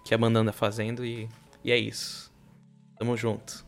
[0.05, 1.07] que a banda anda fazendo.
[1.07, 1.26] E,
[1.64, 2.30] e é isso.
[2.99, 3.63] Tamo junto.